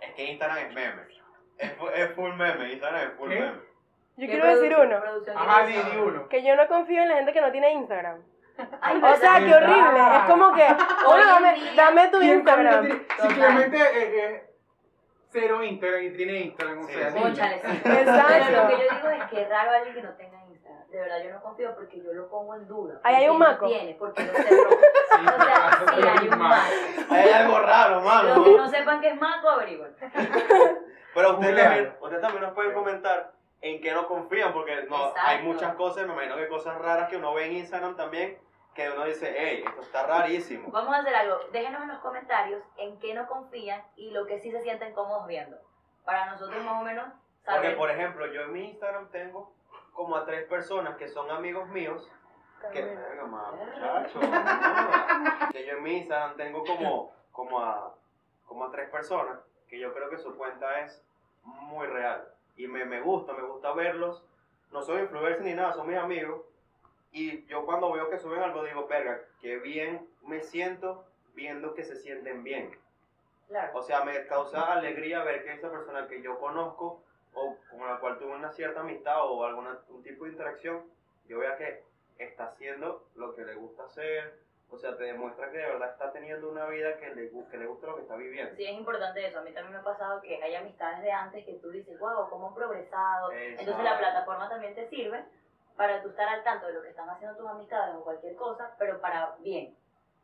Es 0.00 0.14
que 0.14 0.24
Instagram 0.24 0.58
es 0.58 0.74
meme. 0.74 1.02
Es, 1.58 1.72
es 1.96 2.14
full 2.14 2.32
meme, 2.32 2.72
Instagram 2.72 3.00
es 3.10 3.16
full 3.18 3.28
¿Qué? 3.28 3.40
meme. 3.40 3.73
Yo 4.16 4.26
¿Qué 4.26 4.32
quiero 4.32 4.46
decir 4.46 4.76
uno. 4.76 4.96
Ajá, 5.36 5.66
di, 5.66 5.72
di 5.74 5.96
uno. 5.98 6.28
Que 6.28 6.44
yo 6.44 6.54
no 6.56 6.66
confío 6.68 7.02
en 7.02 7.08
la 7.08 7.16
gente 7.16 7.32
que 7.32 7.40
no 7.40 7.50
tiene 7.50 7.72
Instagram. 7.72 8.22
Ay, 8.80 9.00
O 9.02 9.16
sea, 9.16 9.38
qué 9.40 9.52
horrible. 9.54 10.00
Es 10.16 10.24
como 10.30 10.52
que, 10.54 10.64
en 10.66 10.76
dame, 11.26 11.56
dame 11.74 12.08
tu 12.08 12.18
¿Quién 12.20 12.38
Instagram. 12.38 12.88
Simplemente 13.20 13.76
eh, 13.76 14.24
eh, 14.24 14.50
cero 15.30 15.62
Instagram 15.64 16.02
y 16.04 16.10
tiene 16.10 16.32
Instagram, 16.42 16.78
o 16.80 16.86
Sí, 16.86 16.94
sea, 16.94 17.10
sí. 17.10 17.18
sí. 17.18 17.26
Exacto. 17.90 18.24
Pero 18.48 18.62
lo 18.62 18.68
que 18.68 18.74
yo 18.74 18.94
digo 18.96 19.08
es 19.10 19.24
que 19.30 19.42
es 19.42 19.48
raro 19.48 19.70
alguien 19.72 19.94
que 19.96 20.02
no 20.02 20.10
tenga 20.12 20.38
Instagram. 20.44 20.88
De 20.90 21.00
verdad, 21.00 21.24
yo 21.24 21.30
no 21.32 21.42
confío 21.42 21.74
porque 21.74 22.00
yo 22.00 22.12
lo 22.12 22.28
pongo 22.30 22.54
en 22.54 22.68
duda. 22.68 23.00
Ahí 23.02 23.16
hay 23.16 23.24
¿Por 23.26 23.32
un 23.32 23.38
maco. 23.40 23.66
tiene? 23.66 23.94
Porque 23.98 24.22
no 24.22 24.32
cerró. 24.32 24.70
Sí, 24.70 25.26
O 25.26 25.44
sea, 25.44 25.80
sí 25.92 26.06
hay 26.20 26.28
un 26.28 26.38
maco. 26.38 26.62
Hay 27.10 27.28
algo 27.30 27.58
raro, 27.58 28.00
mano. 28.02 28.34
Los 28.36 28.44
que 28.44 28.56
no 28.56 28.68
sepan 28.68 29.00
que 29.00 29.08
es 29.08 29.20
maco, 29.20 29.48
averigüen. 29.50 29.92
Pero 29.98 31.30
ustedes 31.30 31.50
Googlealo. 31.50 31.62
también, 31.62 31.96
ustedes 32.00 32.22
también 32.22 32.42
nos 32.44 32.52
pueden 32.54 32.72
comentar 32.74 33.32
en 33.64 33.80
qué 33.80 33.94
no 33.94 34.06
confían, 34.06 34.52
porque 34.52 34.74
no, 34.90 35.08
Exacto. 35.08 35.20
hay 35.24 35.42
muchas 35.42 35.74
cosas, 35.74 36.06
me 36.06 36.12
imagino 36.12 36.36
que 36.36 36.48
cosas 36.48 36.78
raras 36.78 37.08
que 37.08 37.16
uno 37.16 37.32
ve 37.32 37.46
en 37.46 37.52
Instagram 37.52 37.96
también, 37.96 38.38
que 38.74 38.90
uno 38.90 39.06
dice, 39.06 39.34
hey, 39.34 39.64
esto 39.66 39.80
está 39.80 40.06
rarísimo. 40.06 40.70
Vamos 40.70 40.94
a 40.94 40.98
hacer 40.98 41.14
algo. 41.14 41.38
Déjenos 41.50 41.80
en 41.80 41.88
los 41.88 41.98
comentarios 42.00 42.62
en 42.76 42.98
qué 42.98 43.14
no 43.14 43.26
confían 43.26 43.82
y 43.96 44.10
lo 44.10 44.26
que 44.26 44.38
sí 44.38 44.50
se 44.50 44.60
sienten 44.60 44.92
cómodos 44.92 45.26
viendo. 45.26 45.56
Para 46.04 46.26
nosotros 46.26 46.62
más 46.62 46.82
o 46.82 46.84
menos 46.84 47.06
Porque, 47.42 47.60
saber. 47.62 47.76
por 47.78 47.90
ejemplo, 47.90 48.26
yo 48.26 48.42
en 48.42 48.52
mi 48.52 48.68
Instagram 48.68 49.08
tengo 49.10 49.50
como 49.94 50.16
a 50.16 50.26
tres 50.26 50.44
personas 50.44 50.96
que 50.98 51.08
son 51.08 51.30
amigos 51.30 51.66
míos, 51.68 52.10
que, 52.70 52.82
verga, 52.82 53.24
muchacho, 53.24 54.20
que 55.52 55.66
yo 55.66 55.72
en 55.72 55.82
mi 55.82 55.96
Instagram 55.98 56.36
tengo 56.36 56.64
como, 56.64 57.12
como, 57.32 57.60
a, 57.60 57.94
como 58.44 58.66
a 58.66 58.70
tres 58.70 58.90
personas, 58.90 59.38
que 59.68 59.78
yo 59.78 59.94
creo 59.94 60.10
que 60.10 60.18
su 60.18 60.36
cuenta 60.36 60.80
es 60.80 61.02
muy 61.44 61.86
real. 61.86 62.33
Y 62.56 62.66
me, 62.66 62.84
me 62.84 63.00
gusta, 63.00 63.32
me 63.32 63.42
gusta 63.42 63.72
verlos. 63.72 64.24
No 64.70 64.82
soy 64.82 65.02
influencer 65.02 65.44
ni 65.44 65.54
nada, 65.54 65.72
son 65.72 65.88
mis 65.88 65.96
amigos. 65.96 66.42
Y 67.12 67.46
yo 67.46 67.64
cuando 67.64 67.92
veo 67.92 68.10
que 68.10 68.18
suben 68.18 68.42
algo 68.42 68.64
digo, 68.64 68.86
verga, 68.88 69.20
qué 69.40 69.58
bien 69.58 70.08
me 70.22 70.42
siento 70.42 71.06
viendo 71.34 71.74
que 71.74 71.84
se 71.84 71.96
sienten 71.96 72.42
bien. 72.42 72.76
Claro. 73.48 73.78
O 73.78 73.82
sea, 73.82 74.04
me 74.04 74.26
causa 74.26 74.72
alegría 74.72 75.22
ver 75.22 75.44
que 75.44 75.52
esa 75.52 75.70
persona 75.70 76.08
que 76.08 76.22
yo 76.22 76.38
conozco 76.38 77.04
o 77.34 77.56
con 77.70 77.86
la 77.86 77.98
cual 77.98 78.18
tuve 78.18 78.34
una 78.34 78.50
cierta 78.52 78.80
amistad 78.80 79.18
o 79.24 79.44
algún 79.44 79.66
tipo 80.02 80.24
de 80.24 80.32
interacción, 80.32 80.84
yo 81.28 81.38
vea 81.38 81.56
que 81.56 81.82
está 82.18 82.46
haciendo 82.46 83.06
lo 83.16 83.34
que 83.34 83.44
le 83.44 83.54
gusta 83.54 83.84
hacer. 83.84 84.43
O 84.70 84.78
sea, 84.78 84.96
te 84.96 85.04
demuestra 85.04 85.50
que 85.50 85.58
de 85.58 85.66
verdad 85.66 85.90
está 85.92 86.10
teniendo 86.10 86.50
una 86.50 86.66
vida 86.66 86.96
que 86.96 87.14
le, 87.14 87.30
que 87.50 87.56
le 87.56 87.66
gusta 87.66 87.86
lo 87.86 87.96
que 87.96 88.02
está 88.02 88.16
viviendo. 88.16 88.54
Sí, 88.56 88.64
es 88.64 88.72
importante 88.72 89.24
eso. 89.24 89.38
A 89.38 89.42
mí 89.42 89.52
también 89.52 89.72
me 89.74 89.78
ha 89.78 89.84
pasado 89.84 90.20
que 90.20 90.42
hay 90.42 90.54
amistades 90.56 91.00
de 91.02 91.12
antes 91.12 91.44
que 91.44 91.54
tú 91.54 91.70
dices, 91.70 91.98
wow, 92.00 92.28
cómo 92.28 92.48
han 92.48 92.54
progresado. 92.54 93.30
Entonces 93.30 93.66
la 93.76 93.82
Exacto. 93.82 93.98
plataforma 93.98 94.48
también 94.48 94.74
te 94.74 94.88
sirve 94.88 95.24
para 95.76 96.02
tú 96.02 96.08
estar 96.08 96.28
al 96.28 96.42
tanto 96.42 96.66
de 96.66 96.72
lo 96.74 96.82
que 96.82 96.88
están 96.88 97.08
haciendo 97.08 97.36
tus 97.36 97.48
amistades 97.48 97.94
o 97.94 98.02
cualquier 98.04 98.34
cosa, 98.36 98.74
pero 98.78 99.00
para 99.00 99.36
bien. 99.40 99.76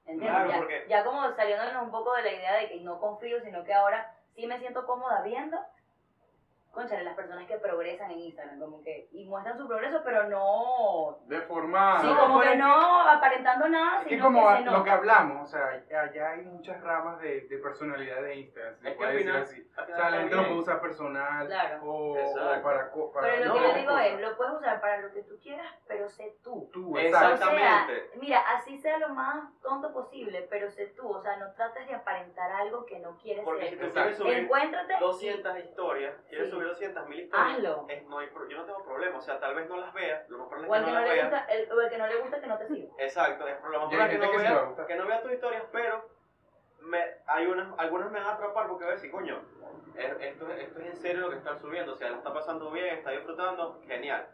¿Entiendes? 0.06 0.30
Claro, 0.30 0.50
ya, 0.50 0.58
porque- 0.58 0.86
ya 0.88 1.04
como 1.04 1.30
saliéndonos 1.36 1.82
un 1.84 1.90
poco 1.90 2.12
de 2.14 2.22
la 2.22 2.32
idea 2.32 2.54
de 2.56 2.68
que 2.68 2.80
no 2.80 2.98
confío, 2.98 3.40
sino 3.42 3.62
que 3.64 3.74
ahora 3.74 4.12
sí 4.34 4.46
me 4.46 4.58
siento 4.58 4.84
cómoda 4.86 5.22
viendo, 5.22 5.58
conchale, 6.72 7.02
las 7.04 7.14
personas 7.16 7.46
que 7.46 7.56
progresan 7.58 8.10
en 8.12 8.20
Instagram, 8.20 8.60
como 8.60 8.80
que, 8.82 9.08
y 9.12 9.24
muestran 9.26 9.58
su 9.58 9.66
progreso, 9.66 10.00
pero 10.04 10.28
no, 10.28 11.18
De 11.26 11.40
forma. 11.42 12.00
sí, 12.00 12.08
como 12.18 12.40
que 12.40 12.52
es 12.52 12.58
no 12.58 13.00
aparentando 13.08 13.68
nada, 13.68 13.98
Es 14.00 14.04
que 14.04 14.10
sino 14.10 14.24
como 14.24 14.48
que 14.50 14.56
se 14.58 14.64
lo 14.64 14.70
nota. 14.72 14.84
que 14.84 14.90
hablamos, 14.90 15.42
o 15.42 15.46
sea, 15.46 15.82
allá 16.02 16.30
hay 16.30 16.42
muchas 16.42 16.80
ramas 16.82 17.20
de, 17.20 17.42
de 17.42 17.58
personalidad 17.58 18.22
de 18.22 18.36
Instagram, 18.36 18.74
si 18.76 18.82
se 18.82 18.88
Es 18.90 18.96
puede 18.96 19.12
decir 19.12 19.26
final- 19.26 19.42
así. 19.42 19.66
O 19.80 19.86
sea, 19.96 20.10
la 20.10 20.18
gente 20.18 20.36
lo 20.36 20.42
puede 20.44 20.58
usar 20.60 20.80
personal 20.80 21.46
Claro. 21.46 21.82
o, 21.82 22.12
o 22.12 22.34
para, 22.34 22.62
para 22.62 22.90
Pero 22.92 23.44
lo 23.44 23.54
No, 23.54 23.54
que 23.54 23.68
yo 23.68 23.74
digo 23.74 23.90
cosas. 23.90 24.06
es, 24.06 24.20
lo 24.20 24.36
puedes 24.36 24.54
usar 24.54 24.80
para 24.80 24.96
lo 25.00 25.12
que 25.12 25.22
tú 25.22 25.38
quieras, 25.42 25.74
pero 25.88 26.08
sé 26.08 26.36
tú. 26.44 26.68
Tú, 26.72 26.96
exacto. 26.98 27.34
O 27.34 27.38
sea, 27.38 27.54
Exactamente. 27.56 28.10
mira, 28.20 28.40
así 28.56 28.78
sea 28.78 28.98
lo 28.98 29.08
más 29.10 29.44
tonto 29.62 29.92
posible, 29.92 30.46
pero 30.50 30.70
sé 30.70 30.86
tú, 30.96 31.08
o 31.08 31.20
sea, 31.22 31.36
no 31.36 31.50
trates 31.52 31.86
de 31.88 31.94
aparentar 31.94 32.52
algo 32.52 32.84
que 32.86 32.98
no 33.00 33.16
quieres 33.18 33.44
Porque 33.44 33.70
si 33.70 33.76
ser. 33.76 33.90
quieres 33.90 34.16
subir 34.16 34.38
Encuéntrate 34.38 34.94
y 34.96 35.00
200 35.00 35.58
historias, 35.58 36.14
quieres 36.28 36.50
Sí. 36.50 36.56
Subir 36.60 36.68
200 36.68 37.08
mil 37.08 37.20
historias, 37.20 37.56
hazlo. 37.56 37.86
es- 37.88 38.04
no 38.06 38.18
hay 38.18 38.28
yo 38.48 38.56
no 38.58 38.64
tengo 38.64 38.82
problema. 38.84 39.18
O 39.18 39.20
sea, 39.20 39.38
tal 39.40 39.54
vez 39.54 39.68
no 39.68 39.76
las 39.76 39.92
vea, 39.94 40.24
lo 40.28 40.38
más 40.38 40.48
probable 40.48 40.68
O 40.70 40.74
es 40.74 40.80
al 40.80 40.84
que 40.84 40.90
que 40.90 40.94
no 40.94 41.00
no 41.00 41.06
las 41.06 41.08
le 41.08 41.14
vea. 41.14 41.24
gusta, 41.30 41.52
el, 41.52 41.72
o 41.72 41.80
el 41.80 41.90
que 41.90 41.98
no 41.98 42.06
le 42.06 42.16
gusta 42.16 42.40
que 42.40 42.46
no 42.46 42.58
te 42.58 42.66
siga. 42.68 42.88
Exacto, 42.98 43.48
es 43.48 43.56
problema 43.56 43.88
que 43.88 43.96
no, 43.96 44.08
que 44.08 44.36
a 44.36 44.40
vea, 44.40 44.86
que 44.86 44.96
no 44.96 45.06
vea 45.06 45.22
tus 45.22 45.32
historias, 45.32 45.62
pero 45.72 46.08
me, 46.80 47.02
hay 47.26 47.46
unas, 47.46 47.78
algunas 47.78 48.10
me 48.10 48.18
van 48.20 48.28
a 48.28 48.32
atrapar 48.34 48.66
porque 48.68 48.84
voy 48.84 48.92
a 48.92 48.96
decir, 48.96 49.10
coño, 49.10 49.40
es- 49.96 50.20
esto, 50.20 50.50
esto 50.50 50.78
es 50.80 50.86
en 50.86 50.96
serio 50.96 51.20
lo 51.22 51.30
que 51.30 51.36
están 51.36 51.58
subiendo, 51.58 51.92
o 51.92 51.96
sea, 51.96 52.10
la 52.10 52.16
está 52.18 52.32
pasando 52.32 52.70
bien, 52.70 52.86
está 52.98 53.10
disfrutando, 53.10 53.80
genial. 53.86 54.26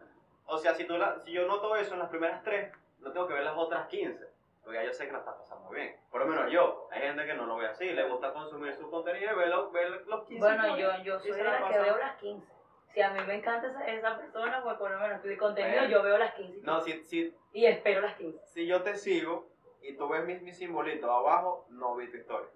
O 0.46 0.58
sea, 0.58 0.74
si, 0.74 0.84
tú 0.84 0.96
la, 0.96 1.18
si 1.20 1.32
yo 1.32 1.46
noto 1.48 1.74
eso 1.76 1.94
en 1.94 2.00
las 2.00 2.08
primeras 2.08 2.42
tres, 2.44 2.72
no 3.00 3.10
tengo 3.12 3.26
que 3.26 3.34
ver 3.34 3.42
las 3.42 3.56
otras 3.56 3.86
15, 3.88 4.25
porque 4.66 4.80
ya 4.80 4.84
yo 4.86 4.92
sé 4.92 5.06
que 5.06 5.12
la 5.12 5.18
está 5.20 5.38
pasando 5.38 5.70
bien. 5.70 5.94
Por 6.10 6.20
lo 6.22 6.26
menos 6.26 6.50
yo, 6.50 6.88
hay 6.90 7.00
gente 7.02 7.24
que 7.24 7.34
no 7.34 7.46
lo 7.46 7.56
ve 7.56 7.68
así, 7.68 7.84
le 7.92 8.08
gusta 8.08 8.32
consumir 8.32 8.74
su 8.74 8.90
contenido 8.90 9.32
y 9.32 9.36
ver, 9.36 9.48
lo- 9.48 9.70
ver 9.70 10.04
los 10.08 10.24
15 10.24 10.40
Bueno, 10.44 10.76
yo, 10.76 10.90
yo 11.04 11.20
soy 11.20 11.40
la 11.40 11.60
las 11.60 11.70
que 11.70 11.78
veo 11.78 11.96
las 11.98 12.16
15. 12.16 12.52
Si 12.92 13.00
a 13.00 13.10
mí 13.10 13.20
me 13.28 13.34
encanta 13.36 13.68
esa, 13.68 13.86
esa 13.86 14.16
persona, 14.16 14.60
pues 14.64 14.76
por 14.76 14.90
lo 14.90 14.98
menos 14.98 15.22
tu 15.22 15.28
contenido, 15.36 15.82
Bueno. 15.82 15.88
yo 15.92 16.02
veo 16.02 16.18
las 16.18 16.34
15. 16.34 16.60
No, 16.66 16.80
si, 16.80 17.00
si, 17.04 17.32
Y 17.52 17.66
espero 17.66 18.00
las 18.00 18.16
15. 18.16 18.44
si 18.44 18.66
yo 18.66 18.82
te 18.82 18.96
sigo 18.96 19.48
y 19.82 19.96
tú 19.96 20.08
ves 20.08 20.24
mi, 20.24 20.34
mi 20.40 20.52
simbolito 20.52 21.12
abajo, 21.12 21.66
no 21.68 21.94
vi 21.94 22.10
tu 22.10 22.16
historia. 22.16 22.50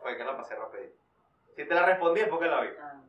Fue 0.00 0.16
que 0.16 0.24
la 0.24 0.38
pasé 0.38 0.54
rapidito. 0.56 0.96
Si 1.54 1.66
te 1.66 1.74
la 1.74 1.84
respondí 1.84 2.20
es 2.22 2.28
porque 2.28 2.46
la 2.46 2.60
vi. 2.62 2.68
Ah, 2.80 3.02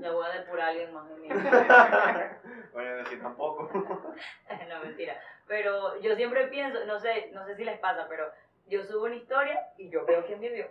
Ya 0.00 0.12
voy 0.12 0.24
a 0.24 0.30
depurar 0.30 0.66
a 0.66 0.68
alguien 0.70 0.94
más 0.94 1.06
de 1.10 1.16
mí. 1.16 1.28
Bueno, 2.72 2.96
decir 2.96 3.20
tampoco. 3.20 3.68
no, 3.74 4.80
mentira. 4.82 5.20
Pero 5.48 5.98
yo 6.00 6.14
siempre 6.14 6.46
pienso, 6.48 6.84
no 6.84 7.00
sé, 7.00 7.30
no 7.32 7.44
sé 7.46 7.56
si 7.56 7.64
les 7.64 7.78
pasa, 7.80 8.06
pero 8.08 8.30
yo 8.66 8.84
subo 8.84 9.06
una 9.06 9.16
historia 9.16 9.58
y 9.78 9.88
yo 9.90 10.04
veo 10.04 10.24
quién 10.26 10.40
me 10.40 10.50
vio. 10.50 10.66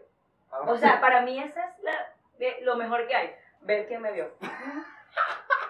O 0.68 0.78
sea, 0.78 1.02
para 1.02 1.22
mí 1.22 1.42
esa 1.42 1.66
es 1.66 1.80
la, 1.84 2.14
de- 2.38 2.60
lo 2.62 2.76
mejor 2.76 3.08
que 3.08 3.16
hay, 3.16 3.36
ver 3.62 3.88
quién 3.88 4.02
me 4.02 4.12
vio. 4.14 4.32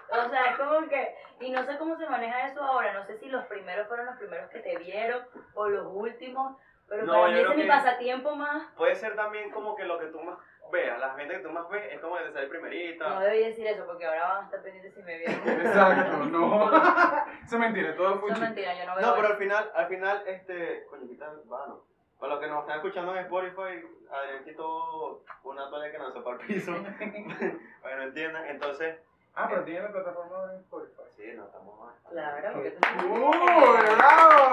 O 0.09 0.29
sea, 0.29 0.45
es 0.51 0.57
como 0.57 0.87
que, 0.87 1.15
y 1.41 1.49
no 1.51 1.63
sé 1.63 1.77
cómo 1.77 1.97
se 1.97 2.07
maneja 2.07 2.47
eso 2.47 2.61
ahora, 2.63 2.93
no 2.93 3.05
sé 3.05 3.17
si 3.17 3.27
los 3.29 3.45
primeros 3.45 3.87
fueron 3.87 4.05
los 4.07 4.17
primeros 4.17 4.49
que 4.49 4.59
te 4.59 4.77
vieron 4.77 5.25
o 5.53 5.67
los 5.67 5.87
últimos, 5.89 6.57
pero 6.87 7.05
No, 7.05 7.13
para 7.13 7.27
mí 7.27 7.39
ese 7.39 7.49
es 7.51 7.57
mi 7.57 7.65
pasatiempo 7.67 8.35
más. 8.35 8.63
Puede 8.77 8.95
ser 8.95 9.15
también 9.15 9.51
como 9.51 9.75
que 9.75 9.83
lo 9.83 9.99
que 9.99 10.07
tú 10.07 10.19
más 10.21 10.37
veas, 10.71 10.99
la 10.99 11.13
gente 11.15 11.36
que 11.36 11.39
tú 11.39 11.49
más 11.51 11.67
ves 11.69 11.93
es 11.93 11.99
como 11.99 12.17
que 12.17 12.23
te 12.23 12.34
sale 12.34 12.47
primerita. 12.47 13.10
No 13.10 13.19
debí 13.21 13.43
decir 13.43 13.67
eso 13.67 13.86
porque 13.86 14.06
ahora 14.06 14.27
van 14.27 14.41
a 14.41 14.45
estar 14.45 14.62
pendientes 14.62 14.93
si 14.93 15.01
me 15.03 15.17
vieron. 15.17 15.36
Exacto, 15.47 16.17
no. 16.25 16.71
Eso 17.45 17.56
es 17.56 17.60
mentira, 17.60 17.95
todo 17.95 18.19
fue 18.19 18.30
Eso 18.32 18.36
es 18.38 18.41
mentira, 18.49 18.73
yo 18.77 18.86
no 18.86 18.95
veo 18.95 19.06
No, 19.06 19.13
pero 19.15 19.25
eso. 19.27 19.34
al 19.34 19.39
final, 19.39 19.71
al 19.73 19.88
final, 19.88 20.23
este, 20.27 20.86
coño, 20.89 21.08
quita 21.08 21.25
el 21.32 21.47
vano. 21.47 21.82
Para 22.19 22.34
los 22.34 22.41
que 22.41 22.47
nos 22.47 22.62
están 22.62 22.77
escuchando 22.77 23.12
en 23.15 23.19
Spotify, 23.19 23.86
Adrián 24.12 24.43
quitó 24.43 25.23
una 25.43 25.69
toalla 25.69 25.91
que 25.91 25.97
lanzó 25.99 26.23
para 26.23 26.38
el 26.41 26.47
piso, 26.47 26.71
para 27.82 27.93
que 27.93 27.95
no 27.97 28.03
entiendan. 28.03 28.45
Entonces, 28.47 28.97
Ah, 29.39 29.45
pero 29.47 29.63
tiene 29.63 29.82
la 29.82 29.91
plataforma 29.91 30.47
de 30.47 30.58
Spotify. 30.62 31.03
sí, 31.15 31.32
no 31.36 31.45
estamos 31.45 31.80
mal. 31.80 31.93
Claro, 32.10 32.53
porque 32.53 32.71
tú 32.71 33.06
¡Uh, 33.06 33.32
bravo! 33.95 34.51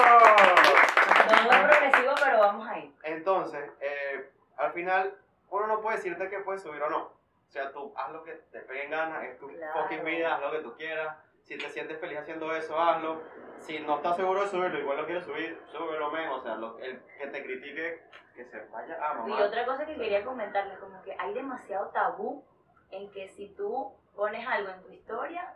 No 1.42 1.52
es 1.52 1.78
progresivo, 1.78 2.14
pero 2.22 2.38
vamos 2.38 2.68
ahí. 2.68 2.94
Entonces, 3.04 3.70
eh, 3.80 4.28
al 4.58 4.72
final, 4.72 5.14
uno 5.54 5.66
no 5.68 5.80
puede 5.80 5.96
decirte 5.96 6.28
que 6.28 6.40
puedes 6.40 6.62
subir 6.62 6.82
o 6.82 6.90
no. 6.90 6.98
O 7.04 7.50
sea, 7.50 7.70
tú 7.70 7.92
haz 7.96 8.10
lo 8.10 8.24
que 8.24 8.32
te 8.50 8.60
peguen 8.60 8.90
ganas, 8.90 9.22
es 9.24 9.38
tu 9.38 9.46
Claro. 9.48 9.82
fucking 9.82 10.04
vida, 10.04 10.34
haz 10.34 10.40
lo 10.42 10.50
que 10.50 10.58
tú 10.58 10.74
quieras. 10.76 11.16
Si 11.42 11.56
te 11.56 11.68
sientes 11.70 11.98
feliz 12.00 12.18
haciendo 12.18 12.52
eso, 12.56 12.76
hazlo. 12.78 13.20
Si 13.58 13.78
no 13.80 13.96
estás 13.96 14.16
seguro 14.16 14.40
de 14.42 14.48
subirlo, 14.48 14.78
igual 14.80 14.96
lo 14.96 15.04
quieres 15.06 15.24
subir, 15.24 15.60
súbelo 15.66 16.10
menos. 16.10 16.40
O 16.40 16.42
sea, 16.42 16.56
lo- 16.56 16.78
el 16.78 17.00
que 17.18 17.26
te 17.28 17.42
critique, 17.44 18.02
que 18.34 18.44
se 18.46 18.64
vaya 18.66 18.94
a 19.00 19.14
Y 19.14 19.16
mamar. 19.30 19.42
otra 19.42 19.64
cosa 19.66 19.86
que 19.86 19.94
quería 19.94 20.24
comentarles, 20.24 20.78
como 20.78 21.00
que 21.02 21.14
hay 21.18 21.32
demasiado 21.34 21.88
tabú 21.90 22.44
en 22.90 23.10
que 23.12 23.28
si 23.28 23.50
tú 23.54 23.92
pones 24.16 24.46
algo 24.48 24.70
en 24.70 24.82
tu 24.82 24.90
historia 24.90 25.54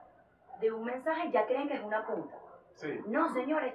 de 0.61 0.71
un 0.73 0.85
mensaje, 0.85 1.31
ya 1.33 1.47
creen 1.47 1.67
que 1.69 1.75
es 1.75 1.83
una 1.83 2.07
punta. 2.07 2.37
Sí. 2.75 3.01
No, 3.07 3.29
señores, 3.33 3.75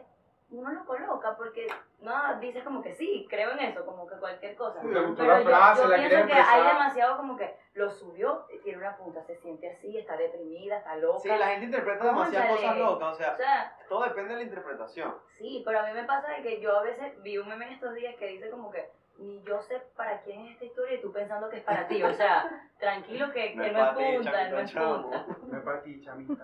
uno 0.53 0.71
lo 0.71 0.85
coloca 0.85 1.35
porque, 1.35 1.67
no, 2.01 2.39
dices 2.39 2.63
como 2.63 2.81
que 2.81 2.93
sí, 2.93 3.27
creo 3.29 3.51
en 3.51 3.59
eso, 3.59 3.85
como 3.85 4.07
que 4.07 4.15
cualquier 4.15 4.55
cosa. 4.55 4.81
Sí, 4.81 4.87
Pero 4.87 5.13
la 5.27 5.39
yo, 5.41 5.45
frase, 5.49 5.81
yo 5.81 5.87
la 5.87 5.95
pienso 5.97 6.27
que 6.27 6.33
hay 6.33 6.63
demasiado 6.67 7.17
como 7.17 7.35
que 7.35 7.55
lo 7.73 7.89
subió, 7.89 8.45
tiene 8.63 8.77
una 8.79 8.95
punta, 8.95 9.23
se 9.23 9.35
siente 9.35 9.69
así, 9.71 9.97
está 9.97 10.15
deprimida, 10.15 10.77
está 10.77 10.95
loca. 10.97 11.19
Sí, 11.19 11.29
la 11.29 11.47
gente 11.47 11.65
interpreta 11.65 12.05
demasiadas 12.05 12.49
cosas 12.51 12.77
locas. 12.77 13.07
O 13.09 13.11
O 13.11 13.15
sea, 13.15 13.35
sea, 13.37 13.77
todo 13.89 14.03
depende 14.03 14.29
de 14.31 14.35
la 14.37 14.43
interpretación. 14.43 15.15
Sí, 15.31 15.63
pero 15.65 15.79
a 15.79 15.83
mí 15.83 15.93
me 15.93 16.03
pasa 16.03 16.29
de 16.29 16.41
que 16.43 16.61
yo 16.61 16.77
a 16.77 16.83
veces 16.83 17.19
vi 17.23 17.37
un 17.37 17.47
meme 17.47 17.65
en 17.67 17.73
estos 17.73 17.93
días 17.95 18.15
que 18.15 18.27
dice 18.27 18.49
como 18.49 18.69
que 18.69 18.91
ni 19.17 19.41
yo 19.43 19.61
sé 19.61 19.81
para 19.95 20.21
quién 20.21 20.41
es 20.41 20.53
esta 20.53 20.65
historia 20.65 20.95
y 20.95 21.01
tú 21.01 21.11
pensando 21.11 21.49
que 21.49 21.57
es 21.57 21.63
para 21.63 21.87
ti. 21.87 22.03
O 22.03 22.13
sea, 22.13 22.69
tranquilo 22.79 23.31
que, 23.31 23.53
que 23.53 23.71
no 23.71 23.85
es 23.85 23.93
punta, 23.93 24.49
no 24.49 24.59
es 24.59 24.71
punta. 24.71 25.25
No 25.47 25.57
es 25.57 25.63
para 25.63 25.81
ti, 25.83 26.01
chamita. 26.01 26.43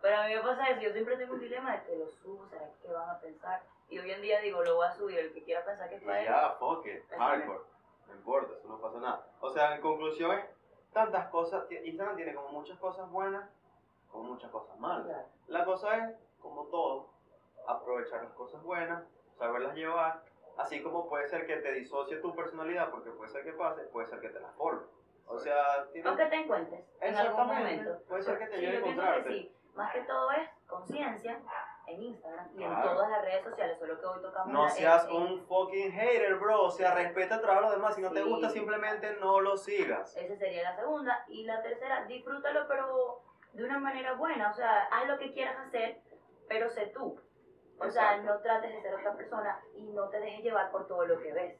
Pero 0.00 0.16
a 0.16 0.26
mí 0.26 0.34
me 0.34 0.40
pasa 0.40 0.68
eso, 0.70 0.80
yo 0.80 0.92
siempre 0.92 1.16
tengo 1.16 1.34
un 1.34 1.40
dilema 1.40 1.72
de 1.72 1.82
que 1.84 1.96
lo 1.96 2.10
subo, 2.10 2.46
¿será 2.48 2.70
que 2.82 2.92
van 2.92 3.10
a 3.10 3.20
pensar? 3.20 3.62
Y 3.90 3.98
hoy 3.98 4.10
en 4.10 4.22
día 4.22 4.40
digo, 4.40 4.62
lo 4.62 4.76
voy 4.76 4.86
a 4.86 4.92
subir, 4.92 5.18
el 5.18 5.32
que 5.32 5.42
quiera 5.42 5.64
pensar 5.64 5.88
que 5.88 5.96
es 5.96 6.02
para 6.02 6.20
él. 6.20 6.26
ya, 6.26 6.50
fuck 6.58 6.86
it, 6.86 7.02
hardcore. 7.16 7.60
No 8.06 8.14
importa, 8.14 8.54
eso 8.58 8.68
no 8.68 8.80
pasa 8.80 8.98
nada. 8.98 9.26
O 9.40 9.50
sea, 9.50 9.74
en 9.74 9.80
conclusión 9.80 10.40
tantas 10.92 11.28
cosas. 11.28 11.70
Instagram 11.70 12.16
tiene 12.16 12.34
como 12.34 12.48
muchas 12.48 12.78
cosas 12.78 13.10
buenas, 13.10 13.48
como 14.10 14.24
muchas 14.34 14.50
cosas 14.50 14.78
malas. 14.78 15.06
Claro. 15.06 15.28
La 15.48 15.64
cosa 15.64 15.96
es, 15.96 16.16
como 16.40 16.64
todo, 16.66 17.10
aprovechar 17.66 18.22
las 18.22 18.32
cosas 18.32 18.62
buenas, 18.62 19.04
saberlas 19.38 19.74
llevar, 19.74 20.22
así 20.58 20.82
como 20.82 21.08
puede 21.08 21.26
ser 21.28 21.46
que 21.46 21.56
te 21.56 21.72
disocie 21.72 22.18
tu 22.18 22.34
personalidad, 22.34 22.90
porque 22.90 23.10
puede 23.10 23.30
ser 23.30 23.44
que 23.44 23.52
pase, 23.52 23.82
puede 23.84 24.06
ser 24.06 24.20
que 24.20 24.28
te 24.28 24.40
la 24.40 24.48
forme. 24.52 24.86
O 25.26 25.38
sea, 25.38 25.86
tiene- 25.92 26.08
Aunque 26.08 26.26
te 26.26 26.36
encuentres 26.36 26.84
en 27.00 27.14
algún 27.16 27.46
momento. 27.46 27.98
Puede 28.08 28.22
ser 28.22 28.38
que 28.38 28.46
te 28.46 28.54
Sí, 28.56 28.60
llegue 28.62 28.76
a 28.76 28.80
encontrarte. 28.80 29.22
que 29.24 29.34
sí. 29.34 29.52
Más 29.74 29.92
que 29.92 30.00
todo 30.02 30.30
es 30.32 30.48
conciencia 30.66 31.40
en 31.86 32.02
Instagram 32.02 32.48
y 32.58 32.62
en 32.64 32.70
Claro. 32.70 32.90
todas 32.94 33.10
las 33.10 33.22
redes 33.22 33.44
sociales, 33.44 33.78
solo 33.78 34.00
que 34.00 34.06
hoy 34.06 34.20
tocamos 34.22 34.52
no 34.52 34.68
seas 34.68 35.06
en- 35.06 35.12
un 35.16 35.46
fucking 35.46 35.92
hater, 35.92 36.34
bro. 36.36 36.62
O 36.64 36.70
sea, 36.70 36.94
respeta 36.94 37.36
el 37.36 37.40
trabajo 37.42 37.66
de 37.66 37.66
los 37.68 37.76
demás. 37.76 37.94
Si 37.94 38.02
no 38.02 38.10
te 38.10 38.22
gusta, 38.24 38.48
simplemente 38.50 39.16
no 39.20 39.40
lo 39.40 39.56
sigas. 39.56 40.16
Esa 40.16 40.36
sería 40.36 40.62
la 40.64 40.76
segunda. 40.76 41.24
Y 41.28 41.44
la 41.44 41.62
tercera, 41.62 42.04
disfrútalo, 42.06 42.66
pero 42.66 43.20
de 43.52 43.64
una 43.64 43.78
manera 43.78 44.14
buena. 44.14 44.50
O 44.50 44.54
sea, 44.54 44.88
haz 44.90 45.06
lo 45.06 45.18
que 45.18 45.32
quieras 45.32 45.56
hacer, 45.58 46.00
pero 46.48 46.68
sé 46.70 46.86
tú. 46.86 47.20
O 47.80 47.90
sea, 47.90 48.16
no 48.18 48.38
trates 48.38 48.72
de 48.72 48.82
ser 48.82 48.94
otra 48.94 49.14
persona 49.16 49.58
y 49.74 49.82
no 49.92 50.08
te 50.08 50.18
dejes 50.20 50.42
llevar 50.42 50.70
por 50.70 50.86
todo 50.88 51.06
lo 51.06 51.20
que 51.20 51.32
ves. 51.32 51.56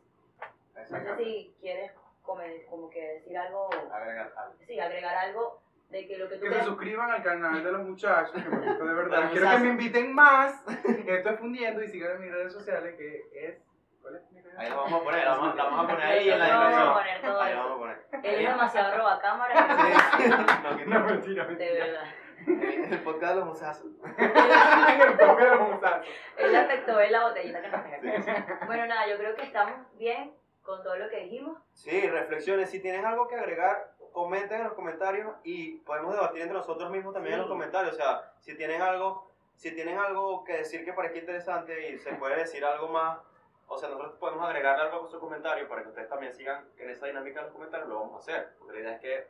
No 0.90 0.98
sé 1.02 1.16
si 1.16 1.54
quieres 1.61 1.92
como, 2.22 2.42
como 2.68 2.90
que 2.90 3.00
decir 3.14 3.37
algo, 3.38 3.68
Agregar 3.92 4.33
algo. 4.37 4.54
sí, 4.66 4.78
agregar 4.78 5.14
algo 5.16 5.61
de 5.90 6.07
que 6.07 6.18
lo 6.18 6.28
que 6.28 6.37
tú 6.37 6.42
Que 6.42 6.52
se 6.54 6.62
suscriban 6.62 7.11
al 7.11 7.22
canal 7.22 7.64
de 7.64 7.72
los 7.72 7.83
muchachos, 7.83 8.33
que 8.33 8.48
me 8.48 8.66
gusta 8.66 8.85
de 8.85 8.94
verdad. 8.94 9.22
Los 9.22 9.31
Quiero 9.33 9.50
que 9.50 9.59
me 9.59 9.68
inviten 9.70 10.14
más. 10.14 10.62
Esto 11.07 11.31
es 11.31 11.38
fundiendo 11.40 11.83
y 11.83 11.88
sigan 11.88 12.12
en 12.16 12.20
mis 12.22 12.33
redes 12.33 12.52
sociales, 12.52 12.94
que 12.96 13.22
es. 13.33 13.59
¿Cuál 14.02 14.16
es 14.16 14.31
mi 14.31 14.40
red? 14.40 14.57
Ahí 14.57 14.70
lo 14.70 14.76
vamos 14.76 15.00
a 15.00 15.04
poner, 15.04 15.24
la 15.24 15.31
vamos, 15.37 15.57
la 15.57 15.64
vamos 15.64 15.78
a 15.85 15.88
poner 15.88 16.07
ahí 16.07 16.28
en 16.31 16.38
la 16.38 16.48
vamos 16.48 16.64
a 16.64 16.68
descripción. 16.68 16.94
poner 16.94 17.20
todo 17.22 17.40
Ahí 17.40 17.52
eso. 17.52 17.62
vamos 17.62 17.74
a 17.74 17.78
poner. 17.78 18.24
Él 18.24 18.40
es 18.44 18.48
demasiado 18.50 18.96
roba 18.98 19.20
cámara. 19.20 19.54
No, 20.62 20.76
que 20.76 20.87
No, 20.87 20.98
no. 21.00 21.07
mentira, 21.07 21.44
de 21.44 21.48
mentira. 21.50 21.85
verdad. 21.87 22.04
El 22.46 23.03
podcast 23.03 23.35
de 23.35 23.40
los 23.40 23.46
musazos. 23.46 23.87
en 24.18 25.01
el 25.01 25.18
toque 25.18 25.44
de 25.44 25.51
los 25.51 25.68
muchachos. 25.70 26.09
Él 26.37 26.53
le 26.53 26.59
afectó 26.59 26.96
ver 26.96 27.11
la 27.11 27.29
botellita 27.29 27.61
que 27.61 27.68
nos 27.68 27.83
Sí, 27.85 27.90
trae. 28.01 28.22
sí. 28.22 28.31
Bueno, 28.66 28.87
nada, 28.87 29.07
yo 29.09 29.16
creo 29.18 29.35
que 29.35 29.42
estamos 29.42 29.74
bien 29.98 30.33
con 30.62 30.83
todo 30.83 30.96
lo 30.96 31.09
que 31.09 31.20
dijimos. 31.20 31.59
Sí, 31.74 32.09
reflexiones. 32.09 32.70
Si 32.70 32.81
tienen 32.81 33.05
algo 33.05 33.29
que 33.29 33.37
agregar, 33.37 33.92
comenten 34.12 34.59
en 34.61 34.64
los 34.64 34.74
comentarios 34.74 35.35
y 35.44 35.77
podemos 35.79 36.14
debatir 36.14 36.42
entre 36.42 36.57
nosotros 36.57 36.90
mismos 36.90 37.14
también 37.14 37.35
en 37.35 37.40
los 37.40 37.48
Sí. 37.48 37.53
comentarios. 37.53 37.94
O 37.94 37.96
sea, 37.96 38.33
si 38.40 38.57
tienen 38.57 38.81
algo, 38.83 39.31
si 39.55 39.74
tienen 39.74 39.98
algo 39.98 40.44
que 40.44 40.55
decir 40.59 40.85
que 40.85 40.92
parezca 40.92 41.18
interesante 41.18 41.90
y 41.90 41.98
se 41.98 42.12
puede 42.14 42.37
decir 42.37 42.64
algo 42.64 42.88
más, 42.88 43.18
o 43.66 43.77
sea, 43.77 43.88
nosotros 43.90 44.14
podemos 44.18 44.46
agregarle 44.46 44.85
algo 44.85 45.05
a 45.07 45.09
su 45.11 45.20
comentario 45.20 45.68
para 45.68 45.83
que 45.83 45.88
ustedes 45.88 46.09
también 46.09 46.33
sigan 46.33 46.64
en 46.79 46.88
esa 46.90 47.07
dinámica 47.07 47.40
de 47.40 47.46
los 47.46 47.53
comentarios, 47.55 47.88
lo 47.88 48.01
vamos 48.01 48.14
a 48.14 48.18
hacer. 48.18 48.48
Porque 48.59 48.72
la 48.74 48.81
idea 48.81 48.92
es 48.94 49.01
que 49.01 49.27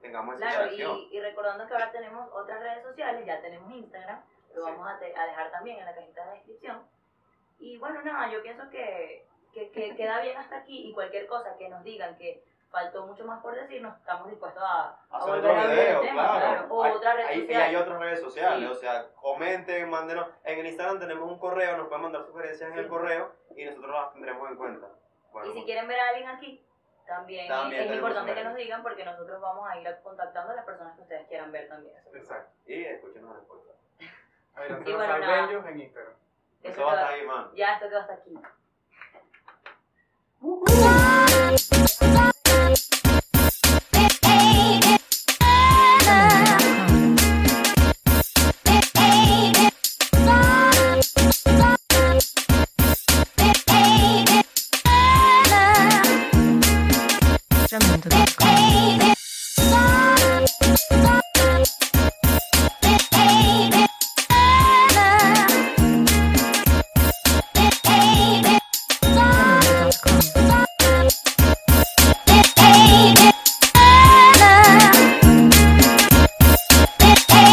tengamos 0.00 0.36
esa 0.36 0.46
Claro, 0.50 0.72
y, 0.72 1.16
y 1.16 1.20
recordando 1.20 1.66
que 1.66 1.72
ahora 1.74 1.90
tenemos 1.92 2.28
otras 2.32 2.60
redes 2.60 2.82
sociales, 2.82 3.24
ya 3.26 3.40
tenemos 3.40 3.70
Instagram, 3.72 4.22
lo 4.54 4.64
Sí. 4.64 4.70
vamos 4.72 4.88
a, 4.88 4.98
te- 4.98 5.16
a 5.16 5.26
dejar 5.26 5.50
también 5.50 5.78
en 5.78 5.84
la 5.86 5.94
cajita 5.94 6.24
de 6.26 6.32
descripción. 6.34 6.82
Y 7.58 7.76
bueno, 7.78 8.00
nada, 8.02 8.30
yo 8.30 8.42
pienso 8.42 8.68
que, 8.70 9.26
que, 9.52 9.70
que 9.70 9.94
queda 9.96 10.20
bien 10.20 10.36
hasta 10.36 10.58
aquí 10.58 10.88
y 10.88 10.92
cualquier 10.92 11.26
cosa 11.26 11.56
que 11.56 11.68
nos 11.68 11.82
digan 11.84 12.16
que 12.16 12.42
faltó 12.70 13.06
mucho 13.06 13.24
más 13.24 13.40
por 13.42 13.54
decirnos, 13.54 13.96
estamos 13.96 14.28
dispuestos 14.28 14.62
a, 14.62 15.00
a 15.10 15.16
hacer 15.18 15.34
otro 15.36 15.54
video, 15.54 16.00
tema, 16.02 16.38
claro. 16.38 16.66
O 16.68 16.84
Hay- 16.84 16.92
otra 16.92 17.14
red 17.14 17.24
hay- 17.26 17.40
social. 17.40 17.60
Y 17.60 17.64
hay 17.64 17.76
otras 17.76 17.98
redes 17.98 18.20
sociales, 18.20 18.58
Sí. 18.60 18.66
o 18.66 18.74
sea, 18.74 19.06
comenten, 19.14 19.88
mándenos. 19.88 20.28
En 20.44 20.58
el 20.58 20.66
Instagram 20.66 20.98
tenemos 21.00 21.30
un 21.30 21.38
correo, 21.38 21.76
nos 21.78 21.88
pueden 21.88 22.02
mandar 22.02 22.26
sugerencias 22.26 22.68
en 22.68 22.74
Sí. 22.74 22.80
el 22.80 22.88
correo 22.88 23.32
y 23.56 23.64
nosotros 23.64 23.90
las 23.90 24.12
tendremos 24.12 24.50
en 24.50 24.56
cuenta. 24.56 24.86
Bueno, 25.32 25.50
y 25.50 25.54
si 25.60 25.64
quieren 25.64 25.88
ver 25.88 25.98
a 25.98 26.08
alguien 26.10 26.28
aquí, 26.28 26.64
también, 27.08 27.48
También 27.48 27.88
es 27.88 27.94
importante 27.96 28.34
que 28.34 28.44
nos 28.44 28.54
digan 28.54 28.82
porque 28.82 29.04
nosotros 29.04 29.40
vamos 29.40 29.68
a 29.68 29.78
ir 29.80 29.88
contactando 30.02 30.52
a 30.52 30.56
las 30.56 30.64
personas 30.66 30.94
que 30.94 31.02
ustedes 31.02 31.26
quieran 31.26 31.50
ver 31.50 31.66
también. 31.68 31.96
Exacto. 32.12 32.52
y 32.66 32.84
escúchenos 32.84 33.34
podcast. 33.46 33.78
Ahí 34.54 34.68
Y 34.86 34.92
bueno, 34.92 35.18
nada. 35.18 35.46
bellos 35.46 35.66
en 35.66 35.80
Instagram. 35.80 36.12
Eso 36.62 36.72
Eso 36.72 36.84
va 36.84 36.92
hasta 36.92 37.08
ahí, 37.08 37.26
man. 37.26 37.50
ya 37.54 37.74
esto 37.74 37.88
quedó 37.88 38.00
hasta 38.00 38.12
aquí. 38.14 38.34
Bye. 40.40 42.07